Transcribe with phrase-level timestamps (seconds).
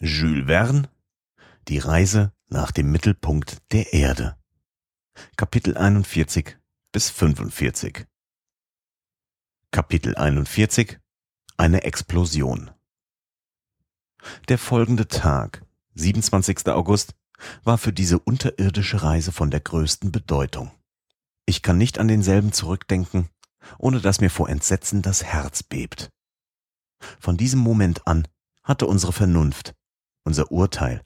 [0.00, 0.88] Jules Verne
[1.66, 4.38] Die Reise nach dem Mittelpunkt der Erde
[5.36, 6.56] Kapitel 41
[6.92, 8.06] bis 45
[9.72, 11.00] Kapitel 41
[11.56, 12.70] Eine Explosion
[14.46, 16.68] Der folgende Tag, 27.
[16.68, 17.16] August,
[17.64, 20.70] war für diese unterirdische Reise von der größten Bedeutung.
[21.44, 23.30] Ich kann nicht an denselben zurückdenken,
[23.78, 26.08] ohne dass mir vor Entsetzen das Herz bebt.
[27.18, 28.28] Von diesem Moment an
[28.62, 29.74] hatte unsere Vernunft
[30.28, 31.00] unser Urteil,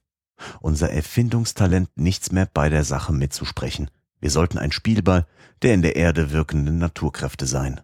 [0.61, 3.89] unser Erfindungstalent nichts mehr bei der Sache mitzusprechen.
[4.21, 5.26] Wir sollten ein Spielball
[5.63, 7.80] der in der Erde wirkenden Naturkräfte sein.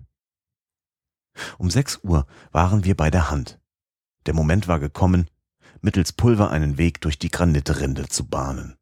[1.59, 3.61] Um sechs Uhr waren wir bei der Hand.
[4.27, 5.31] Der Moment war gekommen,
[5.81, 8.75] mittels Pulver einen Weg durch die Granitrinde zu bahnen.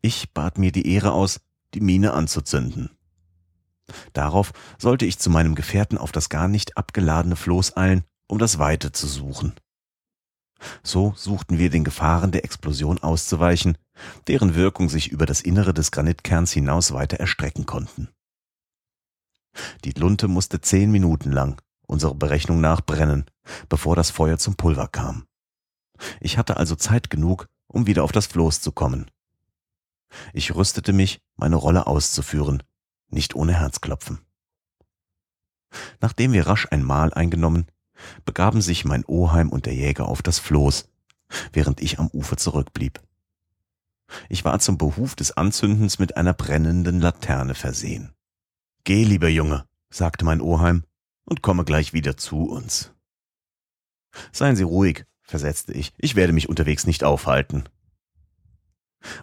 [0.00, 1.40] Ich bat mir die Ehre aus,
[1.74, 2.90] die Mine anzuzünden.
[4.12, 8.60] Darauf sollte ich zu meinem Gefährten auf das gar nicht abgeladene Floß eilen, um das
[8.60, 9.56] Weite zu suchen.
[10.82, 13.78] So suchten wir den Gefahren der Explosion auszuweichen,
[14.26, 18.08] deren Wirkung sich über das Innere des Granitkerns hinaus weiter erstrecken konnten.
[19.84, 23.24] Die Lunte musste zehn Minuten lang, unserer Berechnung nach, brennen,
[23.68, 25.26] bevor das Feuer zum Pulver kam.
[26.20, 29.10] Ich hatte also Zeit genug, um wieder auf das Floß zu kommen.
[30.32, 32.62] Ich rüstete mich, meine Rolle auszuführen,
[33.08, 34.20] nicht ohne Herzklopfen.
[36.00, 37.66] Nachdem wir rasch ein Mahl eingenommen,
[38.24, 40.88] begaben sich mein Oheim und der Jäger auf das Floß,
[41.52, 43.00] während ich am Ufer zurückblieb.
[44.28, 48.12] Ich war zum Behuf des Anzündens mit einer brennenden Laterne versehen.
[48.84, 50.84] Geh, lieber Junge, sagte mein Oheim,
[51.24, 52.92] und komme gleich wieder zu uns.
[54.32, 57.68] Seien Sie ruhig, versetzte ich, ich werde mich unterwegs nicht aufhalten.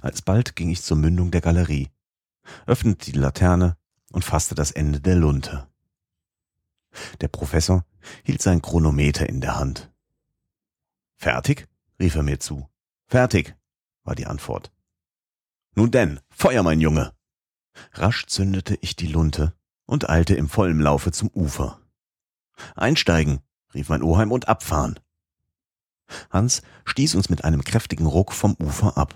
[0.01, 1.89] Alsbald ging ich zur Mündung der Galerie,
[2.65, 3.77] öffnete die Laterne
[4.11, 5.67] und fasste das Ende der Lunte.
[7.21, 7.85] Der Professor
[8.23, 9.91] hielt sein Chronometer in der Hand.
[11.17, 11.67] Fertig?
[11.99, 12.67] rief er mir zu.
[13.07, 13.55] Fertig,
[14.03, 14.71] war die Antwort.
[15.75, 17.13] Nun denn, Feuer, mein Junge!
[17.93, 19.53] Rasch zündete ich die Lunte
[19.85, 21.79] und eilte im vollen Laufe zum Ufer.
[22.75, 23.41] Einsteigen,
[23.73, 24.99] rief mein Oheim, und abfahren.
[26.29, 29.15] Hans stieß uns mit einem kräftigen Ruck vom Ufer ab.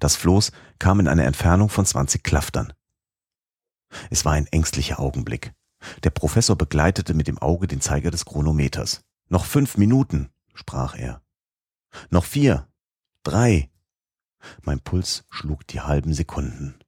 [0.00, 2.72] Das Floß kam in eine Entfernung von zwanzig Klaftern.
[4.10, 5.52] Es war ein ängstlicher Augenblick.
[6.02, 9.02] Der Professor begleitete mit dem Auge den Zeiger des Chronometers.
[9.28, 11.22] Noch fünf Minuten, sprach er.
[12.10, 12.68] Noch vier,
[13.22, 13.70] drei.
[14.62, 16.78] Mein Puls schlug die halben Sekunden.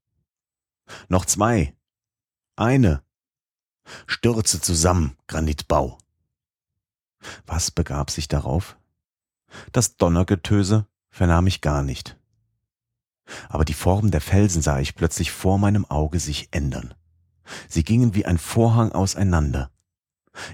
[1.08, 1.74] Noch zwei,
[2.56, 3.02] eine.
[4.06, 5.98] Stürze zusammen, Granitbau.
[7.46, 8.76] Was begab sich darauf?
[9.72, 12.18] Das Donnergetöse vernahm ich gar nicht.
[13.48, 16.94] Aber die Form der Felsen sah ich plötzlich vor meinem Auge sich ändern.
[17.68, 19.70] Sie gingen wie ein Vorhang auseinander.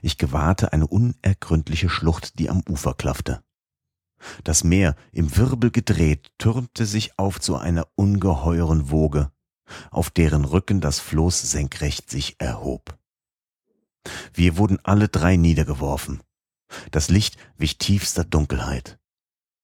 [0.00, 3.42] Ich gewahrte eine unergründliche Schlucht, die am Ufer klaffte.
[4.44, 9.32] Das Meer, im Wirbel gedreht, türmte sich auf zu einer ungeheuren Woge,
[9.90, 12.98] auf deren Rücken das Floß senkrecht sich erhob.
[14.32, 16.22] Wir wurden alle drei niedergeworfen.
[16.90, 18.98] Das Licht wich tiefster Dunkelheit.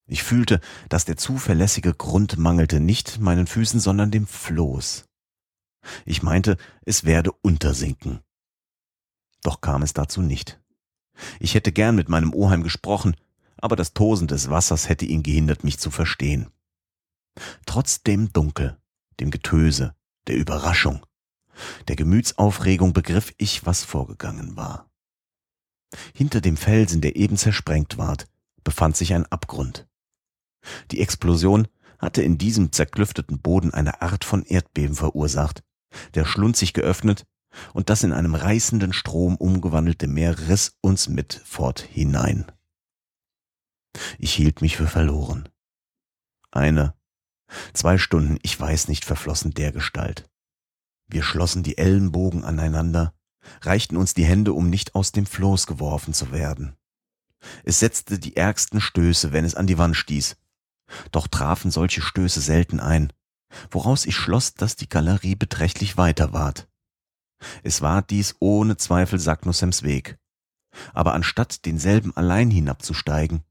[0.06, 5.07] Ich fühlte, dass der zuverlässige Grund mangelte nicht meinen Füßen, sondern dem Floß.
[6.04, 8.20] Ich meinte, es werde untersinken.
[9.42, 10.60] Doch kam es dazu nicht.
[11.40, 13.16] Ich hätte gern mit meinem Oheim gesprochen,
[13.56, 16.50] aber das Tosen des Wassers hätte ihn gehindert, mich zu verstehen.
[17.66, 18.78] Trotz dem Dunkel,
[19.20, 19.94] dem Getöse,
[20.26, 21.04] der Überraschung,
[21.88, 24.90] der Gemütsaufregung begriff ich, was vorgegangen war.
[26.14, 28.28] Hinter dem Felsen, der eben zersprengt ward,
[28.62, 29.88] befand sich ein Abgrund.
[30.90, 31.66] Die Explosion
[31.98, 35.64] hatte in diesem zerklüfteten Boden eine Art von Erdbeben verursacht,
[36.14, 37.24] der Schlund sich geöffnet
[37.72, 42.50] und das in einem reißenden Strom umgewandelte Meer riss uns mit fort hinein.
[44.18, 45.48] Ich hielt mich für verloren.
[46.50, 46.94] Eine,
[47.72, 50.28] zwei Stunden, ich weiß nicht, verflossen der Gestalt.
[51.08, 53.14] Wir schlossen die Ellenbogen aneinander,
[53.62, 56.76] reichten uns die Hände, um nicht aus dem Floß geworfen zu werden.
[57.64, 60.36] Es setzte die ärgsten Stöße, wenn es an die Wand stieß.
[61.12, 63.12] Doch trafen solche Stöße selten ein
[63.70, 66.68] woraus ich schloss, dass die Galerie beträchtlich weiter ward.
[67.62, 70.18] Es war dies ohne Zweifel Sagnusems Weg.
[70.92, 73.42] Aber anstatt denselben allein hinabzusteigen,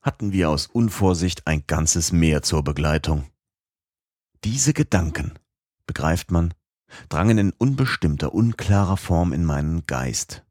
[0.00, 3.28] hatten wir aus Unvorsicht ein ganzes Meer zur Begleitung.
[4.44, 5.38] Diese Gedanken,
[5.86, 6.54] begreift man,
[7.08, 10.44] drangen in unbestimmter, unklarer Form in meinen Geist.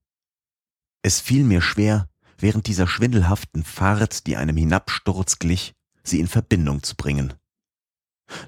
[1.02, 6.84] Es fiel mir schwer, während dieser schwindelhaften Fahrt, die einem Hinabsturz glich, sie in Verbindung
[6.84, 7.34] zu bringen.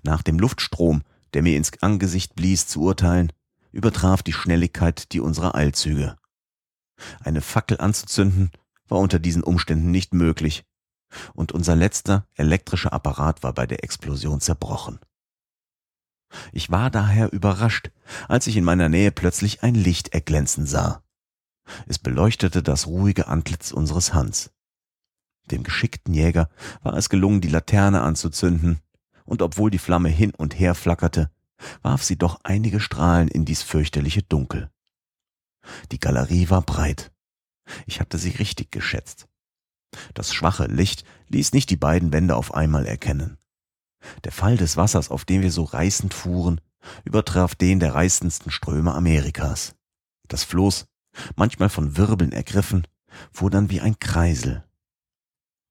[0.04, 1.04] Nach dem Luftstrom,
[1.34, 3.32] der mir ins Angesicht blies, zu urteilen,
[3.72, 6.18] übertraf die Schnelligkeit die unserer Eilzüge.
[7.20, 8.52] Eine Fackel anzuzünden
[8.88, 10.66] war unter diesen Umständen nicht möglich,
[11.34, 15.00] und unser letzter elektrischer Apparat war bei der Explosion zerbrochen.
[16.52, 17.92] Ich war daher überrascht,
[18.28, 21.02] als ich in meiner Nähe plötzlich ein Licht erglänzen sah.
[21.86, 24.52] Es beleuchtete das ruhige Antlitz unseres Hans.
[25.52, 26.50] Dem geschickten Jäger
[26.82, 28.80] war es gelungen, die Laterne anzuzünden,
[29.28, 31.30] und obwohl die Flamme hin und her flackerte,
[31.82, 34.72] warf sie doch einige Strahlen in dies fürchterliche Dunkel.
[35.92, 37.12] Die Galerie war breit.
[37.86, 39.28] Ich hatte sie richtig geschätzt.
[40.14, 43.38] Das schwache Licht ließ nicht die beiden Wände auf einmal erkennen.
[44.24, 46.62] Der Fall des Wassers, auf dem wir so reißend fuhren,
[47.04, 49.76] übertraf den der reißendsten Ströme Amerikas.
[50.28, 50.86] Das Floß,
[51.36, 52.88] manchmal von Wirbeln ergriffen,
[53.32, 54.64] fuhr dann wie ein Kreisel.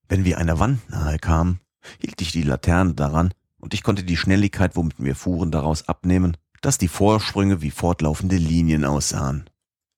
[0.08, 1.60] Wenn wir einer Wand nahe kamen,
[2.00, 3.32] hielt ich die Laterne daran
[3.66, 8.36] und ich konnte die Schnelligkeit, womit wir fuhren, daraus abnehmen, dass die Vorsprünge wie fortlaufende
[8.36, 9.50] Linien aussahen.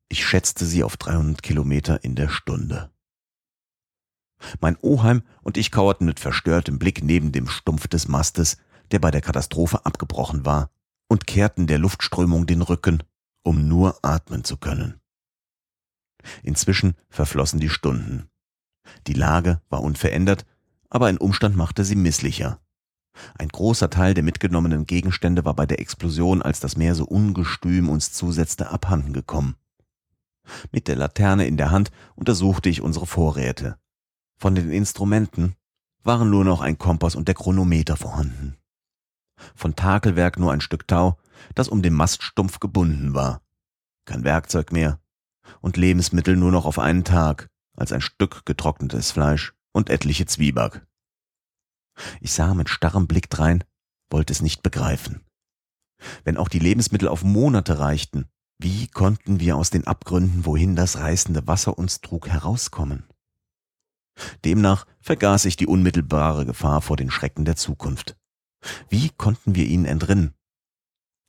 [0.08, 2.90] Ich schätzte sie auf 300 Kilometer in der Stunde.
[4.62, 8.56] Mein Oheim und ich kauerten mit verstörtem Blick neben dem Stumpf des Mastes,
[8.90, 10.70] der bei der Katastrophe abgebrochen war,
[11.06, 13.02] und kehrten der Luftströmung den Rücken,
[13.42, 14.98] um nur atmen zu können.
[16.42, 18.30] Inzwischen verflossen die Stunden.
[19.06, 20.46] Die Lage war unverändert,
[20.88, 22.62] aber ein Umstand machte sie misslicher.
[23.38, 27.88] Ein großer Teil der mitgenommenen Gegenstände war bei der Explosion, als das Meer so ungestüm
[27.88, 29.56] uns zusetzte, abhanden gekommen.
[30.72, 33.78] Mit der Laterne in der Hand untersuchte ich unsere Vorräte.
[34.38, 35.56] Von den Instrumenten
[36.04, 38.56] waren nur noch ein Kompass und der Chronometer vorhanden.
[39.54, 41.18] Von Takelwerk nur ein Stück Tau,
[41.54, 43.42] das um den Maststumpf gebunden war.
[44.04, 45.00] Kein Werkzeug mehr.
[45.60, 50.86] Und Lebensmittel nur noch auf einen Tag, als ein Stück getrocknetes Fleisch und etliche Zwieback.
[52.20, 53.64] Ich sah mit starrem Blick drein,
[54.10, 55.24] wollte es nicht begreifen.
[56.24, 58.28] Wenn auch die Lebensmittel auf Monate reichten,
[58.58, 63.08] wie konnten wir aus den Abgründen, wohin das reißende Wasser uns trug, herauskommen?
[64.44, 68.16] Demnach vergaß ich die unmittelbare Gefahr vor den Schrecken der Zukunft.
[68.88, 70.34] Wie konnten wir ihnen entrinnen?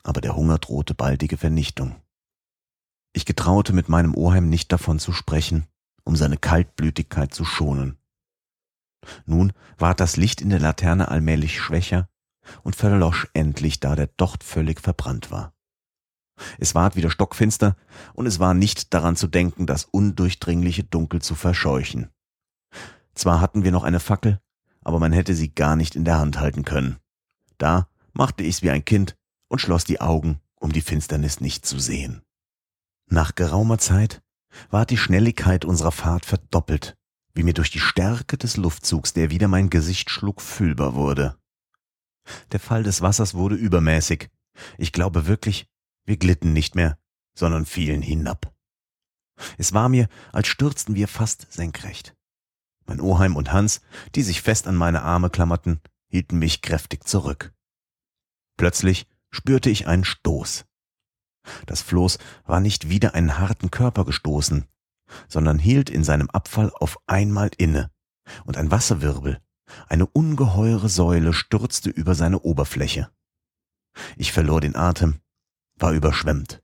[0.02, 2.02] Aber der Hunger drohte baldige Vernichtung.
[3.14, 5.68] Ich getraute mit meinem Oheim nicht davon zu sprechen,
[6.04, 7.99] um seine Kaltblütigkeit zu schonen.
[9.26, 12.10] Nun ward das Licht in der Laterne allmählich schwächer
[12.64, 15.54] und verlosch endlich, da der Docht völlig verbrannt war.
[16.58, 17.76] Es ward wieder stockfinster,
[18.14, 22.10] und es war nicht daran zu denken, das undurchdringliche Dunkel zu verscheuchen.
[23.14, 24.40] Zwar hatten wir noch eine Fackel,
[24.82, 26.98] aber man hätte sie gar nicht in der Hand halten können.
[27.58, 29.16] Da machte ich's wie ein Kind
[29.50, 32.22] und schloss die Augen, um die Finsternis nicht zu sehen.
[33.08, 34.22] Nach geraumer Zeit
[34.70, 36.98] ward die Schnelligkeit unserer Fahrt verdoppelt,
[37.34, 41.38] wie mir durch die Stärke des Luftzugs, der wieder mein Gesicht schlug, fühlbar wurde.
[42.52, 44.30] Der Fall des Wassers wurde übermäßig.
[44.78, 45.68] Ich glaube wirklich,
[46.06, 46.98] wir glitten nicht mehr,
[47.34, 48.54] sondern fielen hinab.
[49.58, 52.16] Es war mir, als stürzten wir fast senkrecht.
[52.86, 53.82] Mein Oheim und Hans,
[54.16, 57.54] die sich fest an meine Arme klammerten, hielten mich kräftig zurück.
[58.58, 60.66] Plötzlich spürte ich einen Stoß.
[61.66, 64.66] Das Floß war nicht wieder einen harten Körper gestoßen,
[65.28, 67.92] sondern hielt in seinem Abfall auf einmal inne,
[68.46, 69.40] und ein Wasserwirbel,
[69.88, 73.10] eine ungeheure Säule stürzte über seine Oberfläche.
[74.18, 75.20] Ich verlor den Atem,
[75.76, 76.62] war überschwemmt.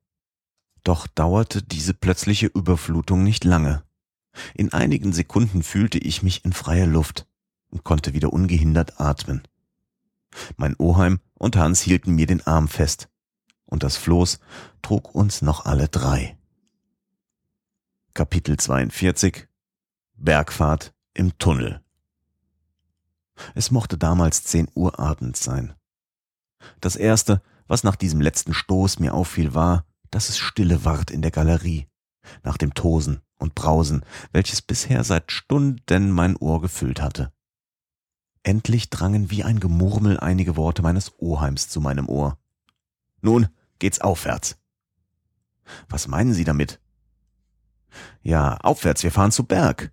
[0.83, 3.83] Doch dauerte diese plötzliche Überflutung nicht lange.
[4.53, 7.27] In einigen Sekunden fühlte ich mich in freier Luft
[7.69, 9.42] und konnte wieder ungehindert atmen.
[10.57, 13.09] Mein Oheim und Hans hielten mir den Arm fest,
[13.66, 14.40] und das Floß
[14.81, 16.34] trug uns noch alle drei.
[18.18, 19.45] Kapitel 42
[20.16, 21.84] Bergfahrt im Tunnel
[23.56, 25.74] Es mochte damals zehn Uhr abends sein.
[26.80, 31.22] Das erste, was nach diesem letzten Stoß mir auffiel, war, dass es stille ward in
[31.22, 31.90] der Galerie,
[32.42, 37.34] nach dem Tosen und Brausen, welches bisher seit Stunden mein Ohr gefüllt hatte.
[38.44, 42.40] Endlich drangen wie ein Gemurmel einige Worte meines Oheims zu meinem Ohr.
[43.19, 44.57] Nun geht's aufwärts.
[45.90, 46.80] Was meinen Sie damit?
[48.21, 49.92] Ja, aufwärts, wir fahren zu Berg.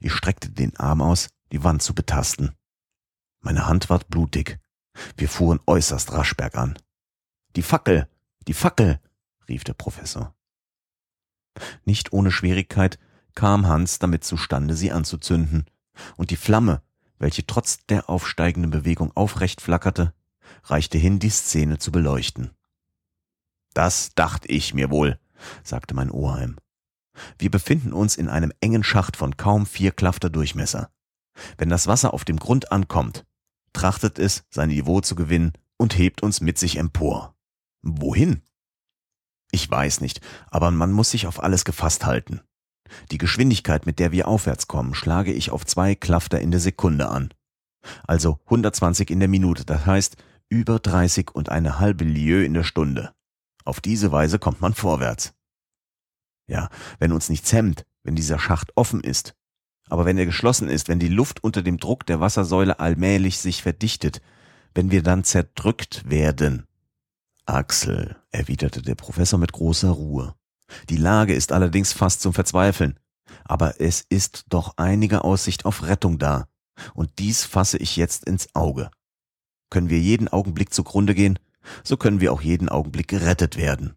[0.00, 2.52] Ich streckte den Arm aus, die Wand zu betasten.
[3.40, 4.58] Meine Hand ward blutig.
[5.16, 6.78] Wir fuhren äußerst rasch bergan.
[7.54, 8.08] Die Fackel,
[8.48, 9.00] die Fackel,
[9.48, 10.34] rief der Professor.
[11.84, 12.98] Nicht ohne Schwierigkeit
[13.34, 15.66] kam Hans damit zustande, sie anzuzünden,
[16.16, 16.82] und die Flamme,
[17.18, 20.12] welche trotz der aufsteigenden Bewegung aufrecht flackerte,
[20.64, 22.50] reichte hin, die Szene zu beleuchten.
[23.74, 25.18] Das dachte ich mir wohl,
[25.62, 26.56] sagte mein Oheim.
[27.38, 30.90] Wir befinden uns in einem engen Schacht von kaum vier Klafter Durchmesser.
[31.58, 33.24] Wenn das Wasser auf dem Grund ankommt,
[33.72, 37.34] trachtet es, sein Niveau zu gewinnen und hebt uns mit sich empor.
[37.82, 38.42] Wohin?
[39.52, 40.20] Ich weiß nicht,
[40.50, 42.40] aber man muss sich auf alles gefasst halten.
[43.10, 47.08] Die Geschwindigkeit, mit der wir aufwärts kommen, schlage ich auf zwei Klafter in der Sekunde
[47.08, 47.32] an.
[48.06, 50.16] Also 120 in der Minute, das heißt
[50.48, 53.12] über 30 und eine halbe Lieu in der Stunde.
[53.64, 55.35] Auf diese Weise kommt man vorwärts.
[56.48, 59.34] Ja, wenn uns nichts hemmt, wenn dieser Schacht offen ist.
[59.88, 63.62] Aber wenn er geschlossen ist, wenn die Luft unter dem Druck der Wassersäule allmählich sich
[63.62, 64.20] verdichtet,
[64.74, 66.66] wenn wir dann zerdrückt werden.
[67.46, 70.34] Axel, erwiderte der Professor mit großer Ruhe.
[70.88, 72.98] Die Lage ist allerdings fast zum Verzweifeln.
[73.44, 76.48] Aber es ist doch einige Aussicht auf Rettung da.
[76.94, 78.90] Und dies fasse ich jetzt ins Auge.
[79.70, 81.38] Können wir jeden Augenblick zugrunde gehen,
[81.82, 83.96] so können wir auch jeden Augenblick gerettet werden.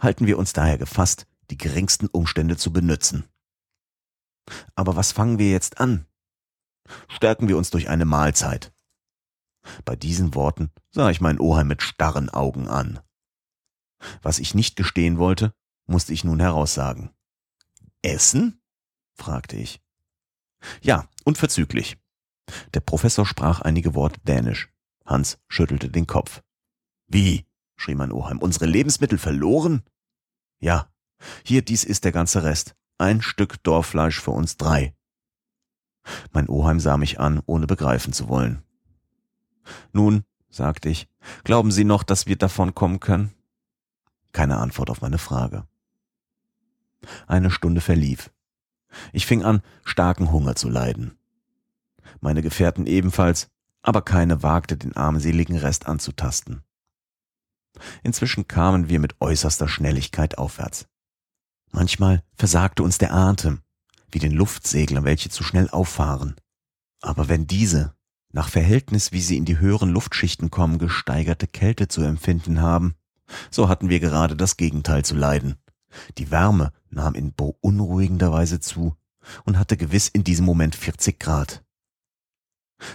[0.00, 3.28] Halten wir uns daher gefasst, die geringsten Umstände zu benützen.
[4.74, 6.06] Aber was fangen wir jetzt an?
[7.08, 8.72] Stärken wir uns durch eine Mahlzeit.
[9.84, 13.00] Bei diesen Worten sah ich meinen Oheim mit starren Augen an.
[14.22, 15.54] Was ich nicht gestehen wollte,
[15.86, 17.10] musste ich nun heraussagen.
[18.02, 18.62] Essen?
[19.14, 19.82] fragte ich.
[20.80, 21.98] Ja, unverzüglich.
[22.74, 24.72] Der Professor sprach einige Worte Dänisch.
[25.04, 26.42] Hans schüttelte den Kopf.
[27.06, 27.46] Wie?
[27.76, 28.38] schrie mein Oheim.
[28.38, 29.82] Unsere Lebensmittel verloren?
[30.60, 30.90] Ja,
[31.44, 32.74] hier dies ist der ganze Rest.
[32.98, 34.94] Ein Stück Dorffleisch für uns drei.
[36.32, 38.62] Mein Oheim sah mich an, ohne begreifen zu wollen.
[39.92, 41.08] Nun, sagte ich,
[41.44, 43.32] glauben Sie noch, dass wir davon kommen können?
[44.32, 45.66] Keine Antwort auf meine Frage.
[47.26, 48.30] Eine Stunde verlief.
[49.12, 51.16] Ich fing an, starken Hunger zu leiden.
[52.20, 53.48] Meine Gefährten ebenfalls,
[53.82, 56.62] aber keine wagte, den armseligen Rest anzutasten.
[58.02, 60.86] Inzwischen kamen wir mit äußerster Schnelligkeit aufwärts.
[61.70, 63.60] Manchmal versagte uns der Atem,
[64.10, 66.36] wie den Luftseglern, welche zu schnell auffahren.
[67.00, 67.94] Aber wenn diese,
[68.32, 72.94] nach Verhältnis, wie sie in die höheren Luftschichten kommen, gesteigerte Kälte zu empfinden haben,
[73.50, 75.56] so hatten wir gerade das Gegenteil zu leiden.
[76.18, 78.96] Die Wärme nahm in beunruhigender Weise zu
[79.44, 81.64] und hatte gewiss in diesem Moment 40 Grad.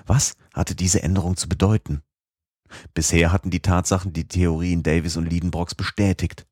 [0.06, 2.02] Was hatte diese Änderung zu bedeuten?
[2.94, 6.48] Bisher hatten die Tatsachen die Theorien Davis und Liedenbrocks bestätigt.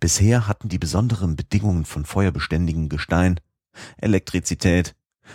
[0.00, 3.40] Bisher hatten die besonderen Bedingungen von feuerbeständigem Gestein,
[3.98, 4.94] Elektrizität,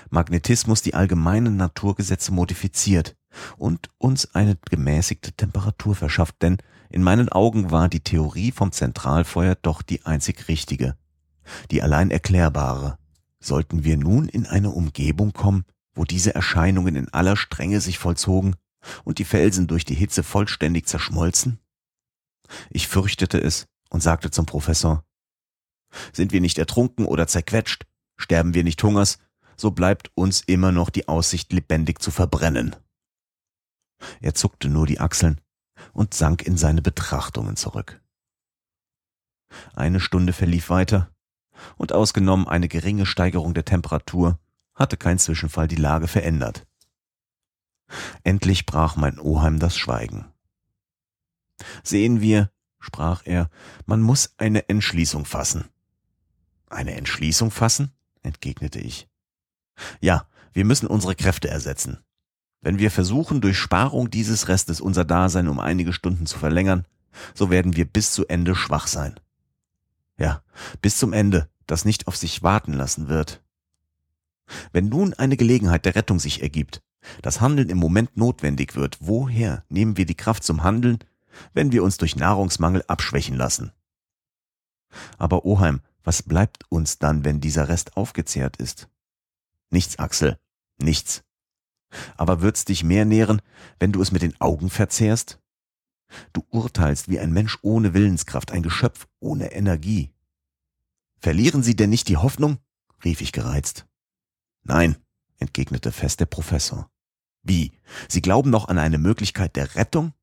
[0.10, 3.15] Magnetismus die allgemeinen Naturgesetze modifiziert
[3.57, 6.57] und uns eine gemäßigte Temperatur verschafft, denn
[6.89, 10.98] in meinen Augen war die Theorie vom Zentralfeuer doch die einzig richtige,
[11.71, 12.98] die allein erklärbare.
[13.39, 18.55] Sollten wir nun in eine Umgebung kommen, wo diese Erscheinungen in aller Strenge sich vollzogen
[19.03, 21.60] und die Felsen durch die Hitze vollständig zerschmolzen?
[22.69, 25.05] Ich fürchtete es und sagte zum Professor,
[26.13, 27.86] sind wir nicht ertrunken oder zerquetscht,
[28.17, 29.19] sterben wir nicht hungers,
[29.55, 32.75] so bleibt uns immer noch die Aussicht, lebendig zu verbrennen.
[34.21, 35.39] Er zuckte nur die Achseln
[35.93, 38.01] und sank in seine Betrachtungen zurück.
[39.74, 41.12] Eine Stunde verlief weiter,
[41.77, 44.39] und ausgenommen eine geringe Steigerung der Temperatur
[44.74, 46.65] hatte kein Zwischenfall die Lage verändert.
[48.24, 50.31] Endlich brach mein Oheim das Schweigen.
[51.83, 52.50] Sehen wir,
[52.81, 53.50] sprach er,
[53.85, 55.69] man muss eine Entschließung fassen.
[56.69, 57.91] Eine Entschließung fassen?
[58.23, 59.07] entgegnete ich.
[60.01, 62.00] Ja, wir müssen unsere Kräfte ersetzen.
[62.61, 66.85] Wenn wir versuchen, durch Sparung dieses Restes unser Dasein um einige Stunden zu verlängern,
[67.33, 69.19] so werden wir bis zu Ende schwach sein.
[70.17, 70.43] Ja,
[70.81, 73.41] bis zum Ende, das nicht auf sich warten lassen wird.
[74.71, 76.81] Wenn nun eine Gelegenheit der Rettung sich ergibt,
[77.21, 81.00] das Handeln im Moment notwendig wird, woher nehmen wir die Kraft zum Handeln,
[81.53, 83.71] wenn wir uns durch Nahrungsmangel abschwächen lassen?
[85.17, 88.89] Aber Oheim, was bleibt uns dann, wenn dieser Rest aufgezehrt ist?
[89.69, 90.38] Nichts, Axel,
[90.81, 91.23] nichts.
[92.17, 93.41] Aber wird's dich mehr nähren,
[93.79, 95.39] wenn du es mit den Augen verzehrst?
[96.33, 100.11] Du urteilst wie ein Mensch ohne Willenskraft, ein Geschöpf ohne Energie.
[101.19, 102.57] Verlieren Sie denn nicht die Hoffnung?
[103.03, 103.88] rief ich gereizt.
[104.63, 104.97] Nein,
[105.38, 106.89] entgegnete fest der Professor.
[107.43, 107.71] Wie?
[108.07, 110.13] Sie glauben noch an eine Möglichkeit der Rettung?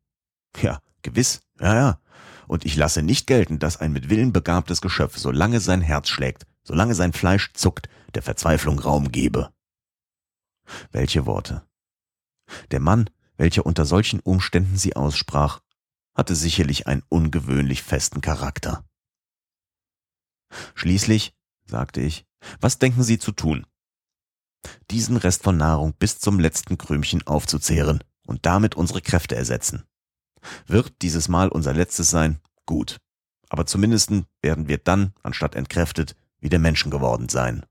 [0.60, 2.00] Ja, gewiss, ja, ja.
[2.46, 6.46] Und ich lasse nicht gelten, dass ein mit Willen begabtes Geschöpf, solange sein Herz schlägt,
[6.62, 9.52] solange sein Fleisch zuckt, der Verzweiflung Raum gebe.
[10.90, 11.66] Welche Worte?
[12.70, 15.60] Der Mann, welcher unter solchen Umständen sie aussprach,
[16.14, 18.84] hatte sicherlich einen ungewöhnlich festen Charakter.
[20.74, 21.34] Schließlich,
[21.66, 22.26] sagte ich,
[22.60, 23.66] was denken Sie zu tun?
[24.90, 29.84] Diesen Rest von Nahrung bis zum letzten Krümchen aufzuzehren und damit unsere Kräfte ersetzen.
[30.66, 32.40] Wird dieses Mal unser letztes sein?
[32.66, 32.98] Gut.
[33.48, 37.64] Aber zumindest werden wir dann, anstatt entkräftet, wieder Menschen geworden sein.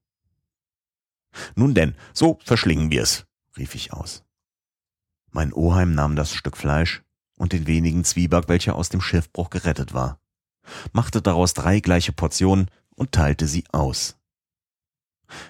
[1.56, 3.26] Nun denn, so verschlingen wir's,
[3.58, 4.24] rief ich aus.
[5.32, 7.04] Mein Oheim nahm das Stück Fleisch
[7.38, 10.20] und den wenigen Zwieback, welcher aus dem Schiffbruch gerettet war,
[10.94, 14.18] machte daraus drei gleiche Portionen und teilte sie aus.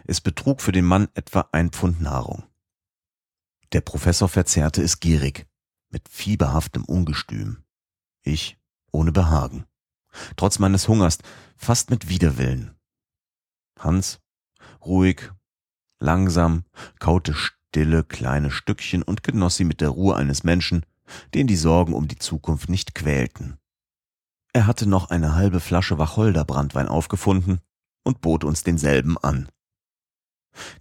[0.06, 2.44] Es betrug für den Mann etwa ein Pfund Nahrung.
[3.74, 5.46] Der Professor verzehrte es gierig,
[5.98, 7.64] mit fieberhaftem Ungestüm.
[8.22, 8.60] Ich
[8.92, 9.66] ohne Behagen.
[10.36, 11.18] Trotz meines Hungers,
[11.56, 12.76] fast mit Widerwillen.
[13.80, 14.20] Hans,
[14.86, 15.32] ruhig,
[15.98, 16.66] langsam,
[17.00, 20.86] kaute stille kleine Stückchen und genoss sie mit der Ruhe eines Menschen,
[21.34, 23.58] den die Sorgen um die Zukunft nicht quälten.
[24.54, 27.60] Er hatte noch eine halbe Flasche Wacholderbrandwein aufgefunden
[28.04, 29.50] und bot uns denselben an.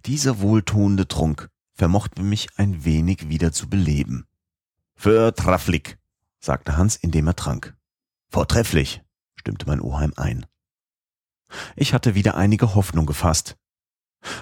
[0.05, 4.27] Dieser wohltuende Trunk vermochte mich ein wenig wieder zu beleben.
[4.97, 5.97] Vertrefflich,
[6.39, 7.77] sagte Hans, indem er trank.
[8.29, 9.03] Vortrefflich,
[9.35, 10.47] stimmte mein Oheim ein.
[11.75, 13.57] Ich hatte wieder einige Hoffnung gefasst.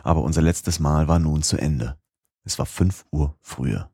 [0.03, 1.99] Aber unser letztes Mahl war nun zu Ende.
[2.45, 3.91] Es war fünf Uhr früher.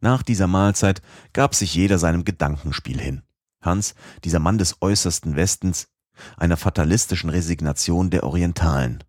[0.00, 3.22] Nach dieser Mahlzeit gab sich jeder seinem Gedankenspiel hin.
[3.60, 5.88] Hans, dieser Mann des äußersten Westens,
[6.36, 9.02] einer fatalistischen Resignation der Orientalen.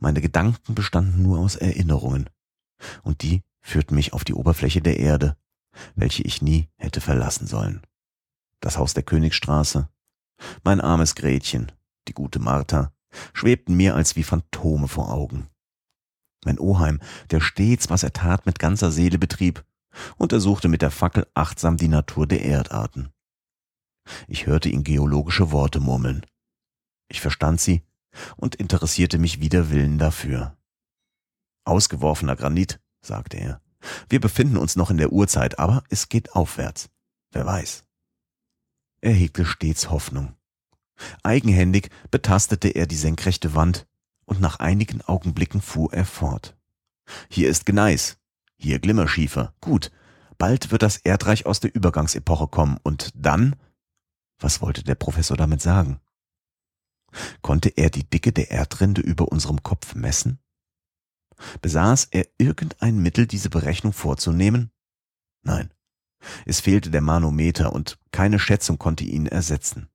[0.00, 2.28] Meine Gedanken bestanden nur aus Erinnerungen,
[3.04, 5.36] und die führten mich auf die Oberfläche der Erde,
[5.96, 7.82] welche ich nie hätte verlassen sollen.
[8.60, 9.88] Das Haus der Königsstraße,
[10.62, 11.72] mein armes Gretchen,
[12.08, 12.92] die gute Martha,
[13.32, 15.48] schwebten mir als wie Phantome vor Augen.
[16.44, 19.64] Mein Oheim, der stets, was er tat, mit ganzer Seele betrieb,
[20.16, 23.10] untersuchte mit der Fackel achtsam die Natur der Erdarten.
[24.28, 26.24] Ich hörte ihn geologische Worte murmeln.
[27.08, 27.82] Ich verstand sie
[28.36, 30.56] und interessierte mich wider Willen dafür.
[31.64, 33.60] Ausgeworfener Granit, sagte er.
[34.08, 36.90] Wir befinden uns noch in der Urzeit, aber es geht aufwärts.
[37.30, 37.84] Wer weiß.
[39.00, 40.34] Er hegte stets Hoffnung.
[41.22, 43.86] Eigenhändig betastete er die senkrechte Wand,
[44.24, 46.56] und nach einigen Augenblicken fuhr er fort.
[47.28, 48.18] Hier ist Gneis,
[48.56, 49.92] hier Glimmerschiefer, gut,
[50.38, 53.54] bald wird das Erdreich aus der Übergangsepoche kommen, und dann
[54.38, 56.00] was wollte der Professor damit sagen?
[57.40, 60.38] Konnte er die Dicke der Erdrinde über unserem Kopf messen?
[61.60, 64.70] Besaß er irgendein Mittel, diese Berechnung vorzunehmen?
[65.42, 65.72] Nein.
[66.44, 69.88] Es fehlte der Manometer und keine Schätzung konnte ihn ersetzen.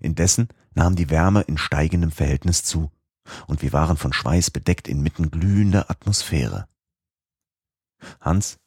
[0.00, 2.90] Indessen nahm die Wärme in steigendem Verhältnis zu,
[3.46, 6.68] und wir waren von Schweiß bedeckt inmitten glühender Atmosphäre.
[8.20, 8.58] Hans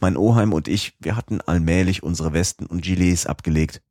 [0.00, 3.82] mein Oheim und ich, wir hatten allmählich unsere Westen und Gilets abgelegt.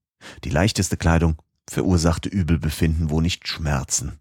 [0.44, 4.20] Die leichteste Kleidung verursachte Übelbefinden, wo nicht Schmerzen.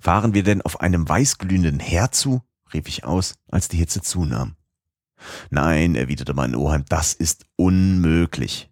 [0.00, 2.42] Fahren wir denn auf einem weißglühenden Herd zu?
[2.72, 4.56] rief ich aus, als die Hitze zunahm.
[5.50, 8.70] Nein, erwiderte mein Oheim, das ist unmöglich.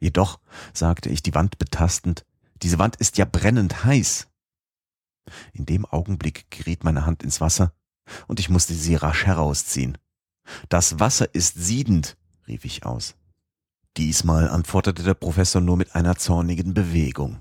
[0.00, 0.40] Jedoch,
[0.72, 2.24] sagte ich, die Wand betastend,
[2.62, 4.28] diese Wand ist ja brennend heiß.
[5.52, 7.72] In dem Augenblick geriet meine Hand ins Wasser,
[8.26, 9.98] und ich musste sie rasch herausziehen.
[10.68, 13.16] Das Wasser ist siedend, rief ich aus.
[13.96, 17.40] Diesmal antwortete der Professor nur mit einer zornigen Bewegung.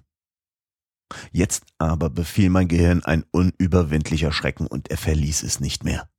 [1.32, 6.10] Jetzt aber befiel mein Gehirn ein unüberwindlicher Schrecken und er verließ es nicht mehr.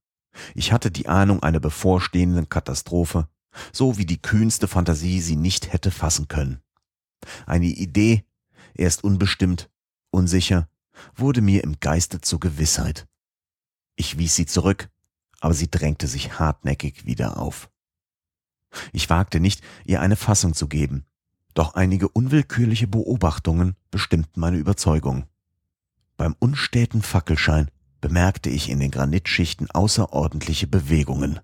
[0.55, 3.29] Ich hatte die Ahnung einer bevorstehenden Katastrophe,
[3.73, 6.61] so wie die kühnste Fantasie sie nicht hätte fassen können.
[7.47, 8.25] Eine Idee,
[8.75, 9.71] erst unbestimmt,
[10.11, 10.69] unsicher,
[11.15, 13.07] wurde mir im Geiste zur Gewissheit.
[13.97, 14.91] Ich wies sie zurück,
[15.41, 17.71] aber sie drängte sich hartnäckig wieder auf.
[18.93, 21.07] Ich wagte nicht, ihr eine Fassung zu geben,
[21.55, 25.27] doch einige unwillkürliche Beobachtungen bestimmten meine Überzeugung.
[26.17, 31.41] Beim unstäten Fackelschein bemerkte ich in den Granitschichten außerordentliche Bewegungen.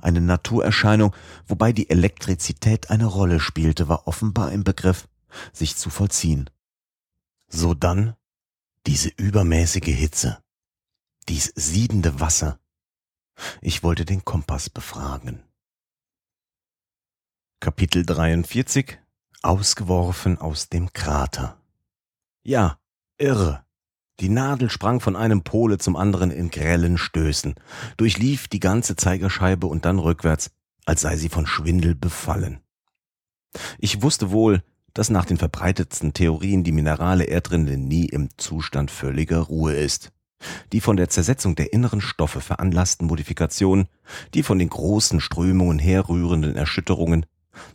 [0.00, 1.14] Eine Naturerscheinung,
[1.46, 5.08] wobei die Elektrizität eine Rolle spielte, war offenbar im Begriff,
[5.52, 6.48] sich zu vollziehen.
[7.48, 8.14] So dann
[8.86, 10.42] diese übermäßige Hitze,
[11.28, 12.58] dies siedende Wasser,
[13.60, 15.42] ich wollte den Kompass befragen.
[17.60, 18.98] Kapitel 43
[19.44, 21.60] Ausgeworfen aus dem Krater.
[22.42, 22.78] Ja,
[23.18, 23.64] irre.
[24.20, 27.54] Die Nadel sprang von einem Pole zum anderen in grellen Stößen,
[27.96, 30.50] durchlief die ganze Zeigerscheibe und dann rückwärts,
[30.86, 32.60] als sei sie von Schwindel befallen.
[33.78, 34.62] Ich wusste wohl,
[34.94, 40.14] dass nach den verbreitetsten Theorien die minerale Erdrinde nie im Zustand völliger Ruhe ist
[40.72, 43.88] die von der Zersetzung der inneren Stoffe veranlassten Modifikationen,
[44.34, 47.26] die von den großen Strömungen herrührenden Erschütterungen,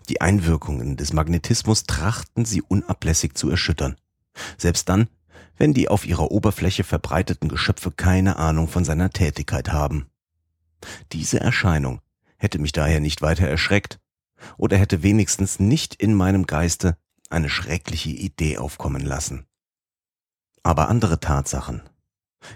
[0.10, 3.96] die Einwirkungen des Magnetismus trachten sie unablässig zu erschüttern.
[4.58, 5.10] Selbst dann,
[5.58, 10.08] wenn die auf ihrer Oberfläche verbreiteten Geschöpfe keine Ahnung von seiner Tätigkeit haben.
[11.12, 12.02] Diese Erscheinung
[12.38, 14.00] hätte mich daher nicht weiter erschreckt
[14.58, 16.98] oder hätte wenigstens nicht in meinem Geiste
[17.30, 19.46] eine schreckliche Idee aufkommen lassen.
[20.64, 21.82] Aber andere Tatsachen,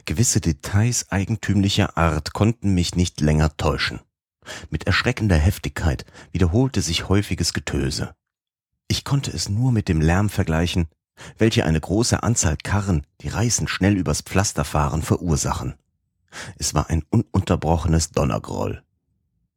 [0.06, 4.00] Gewisse Details eigentümlicher Art konnten mich nicht länger täuschen.
[4.70, 8.16] Mit erschreckender Heftigkeit wiederholte sich häufiges Getöse.
[8.88, 10.88] Ich konnte es nur mit dem Lärm vergleichen,
[11.38, 15.76] welche eine große Anzahl Karren, die reißend schnell übers Pflaster fahren, verursachen.
[16.58, 18.84] Es war ein ununterbrochenes Donnergroll.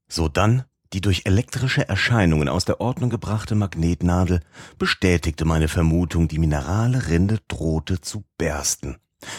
[0.08, 4.40] So dann die durch elektrische Erscheinungen aus der Ordnung gebrachte Magnetnadel
[4.78, 8.96] bestätigte meine Vermutung, die minerale Rinde drohte zu bersten,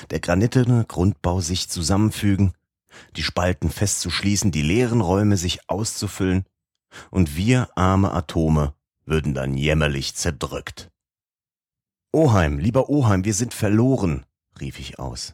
[0.10, 2.53] der granitene Grundbau sich zusammenfügen,
[3.15, 6.45] die Spalten festzuschließen, die leeren Räume sich auszufüllen,
[7.12, 8.73] und wir arme Atome
[9.05, 10.89] würden dann jämmerlich zerdrückt.
[12.12, 14.25] Oheim, lieber Oheim, wir sind verloren,
[14.60, 15.33] rief ich aus.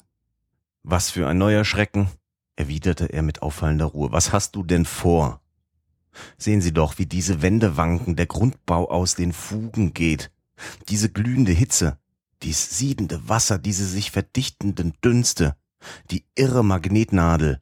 [0.83, 2.09] Was für ein neuer Schrecken,
[2.55, 4.11] erwiderte er mit auffallender Ruhe.
[4.11, 5.41] Was hast du denn vor?
[6.37, 10.31] Sehen Sie doch, wie diese Wände wanken, der Grundbau aus den Fugen geht.
[10.89, 11.97] Diese glühende Hitze,
[12.43, 15.55] dies siedende Wasser, diese sich verdichtenden Dünste,
[16.11, 17.61] die irre Magnetnadel,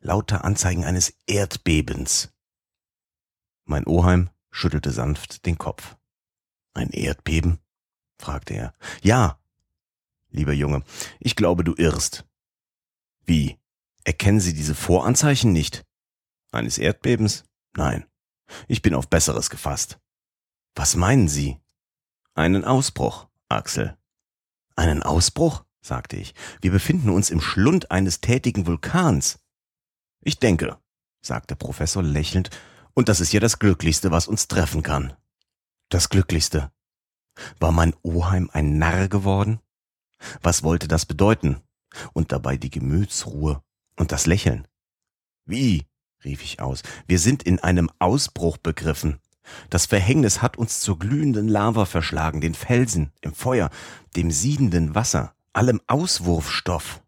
[0.00, 2.32] lauter Anzeigen eines Erdbebens.
[3.64, 5.96] Mein Oheim schüttelte sanft den Kopf.
[6.74, 7.58] Ein Erdbeben?
[8.18, 8.74] fragte er.
[9.02, 9.40] Ja,
[10.30, 10.82] lieber Junge,
[11.20, 12.24] ich glaube, du irrst.
[13.24, 13.58] Wie?
[14.04, 15.84] Erkennen Sie diese Voranzeichen nicht?
[16.50, 17.44] Eines Erdbebens?
[17.76, 18.04] Nein,
[18.68, 19.98] ich bin auf Besseres gefasst.
[20.74, 21.58] Was meinen Sie?
[22.34, 23.96] Einen Ausbruch, Axel.
[24.74, 25.64] Einen Ausbruch?
[25.82, 26.34] Sagte ich.
[26.60, 29.40] Wir befinden uns im Schlund eines tätigen Vulkans.
[30.22, 30.78] Ich denke,
[31.20, 32.50] sagte Professor lächelnd,
[32.94, 35.12] und das ist ja das Glücklichste, was uns treffen kann.
[35.88, 36.70] Das Glücklichste.
[37.58, 39.60] War mein Oheim ein Narr geworden?
[40.42, 41.60] Was wollte das bedeuten?
[42.12, 43.62] Und dabei die Gemütsruhe
[43.96, 44.68] und das Lächeln.
[45.44, 45.86] Wie?
[46.24, 46.82] rief ich aus.
[47.08, 49.18] Wir sind in einem Ausbruch begriffen.
[49.70, 53.70] Das Verhängnis hat uns zur glühenden Lava verschlagen, den Felsen, im Feuer,
[54.14, 57.02] dem siedenden Wasser, allem Auswurfstoff.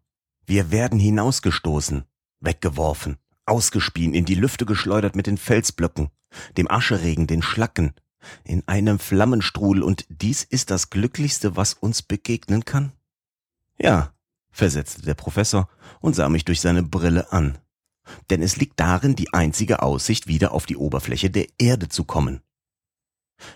[0.45, 2.05] Wir werden hinausgestoßen,
[2.39, 6.09] weggeworfen, ausgespien, in die Lüfte geschleudert mit den Felsblöcken,
[6.57, 7.93] dem Ascheregen, den Schlacken,
[8.43, 12.91] in einem Flammenstrudel, und dies ist das Glücklichste, was uns begegnen kann?
[13.77, 14.13] Ja,
[14.51, 17.57] versetzte der Professor und sah mich durch seine Brille an.
[18.29, 22.41] Denn es liegt darin die einzige Aussicht, wieder auf die Oberfläche der Erde zu kommen.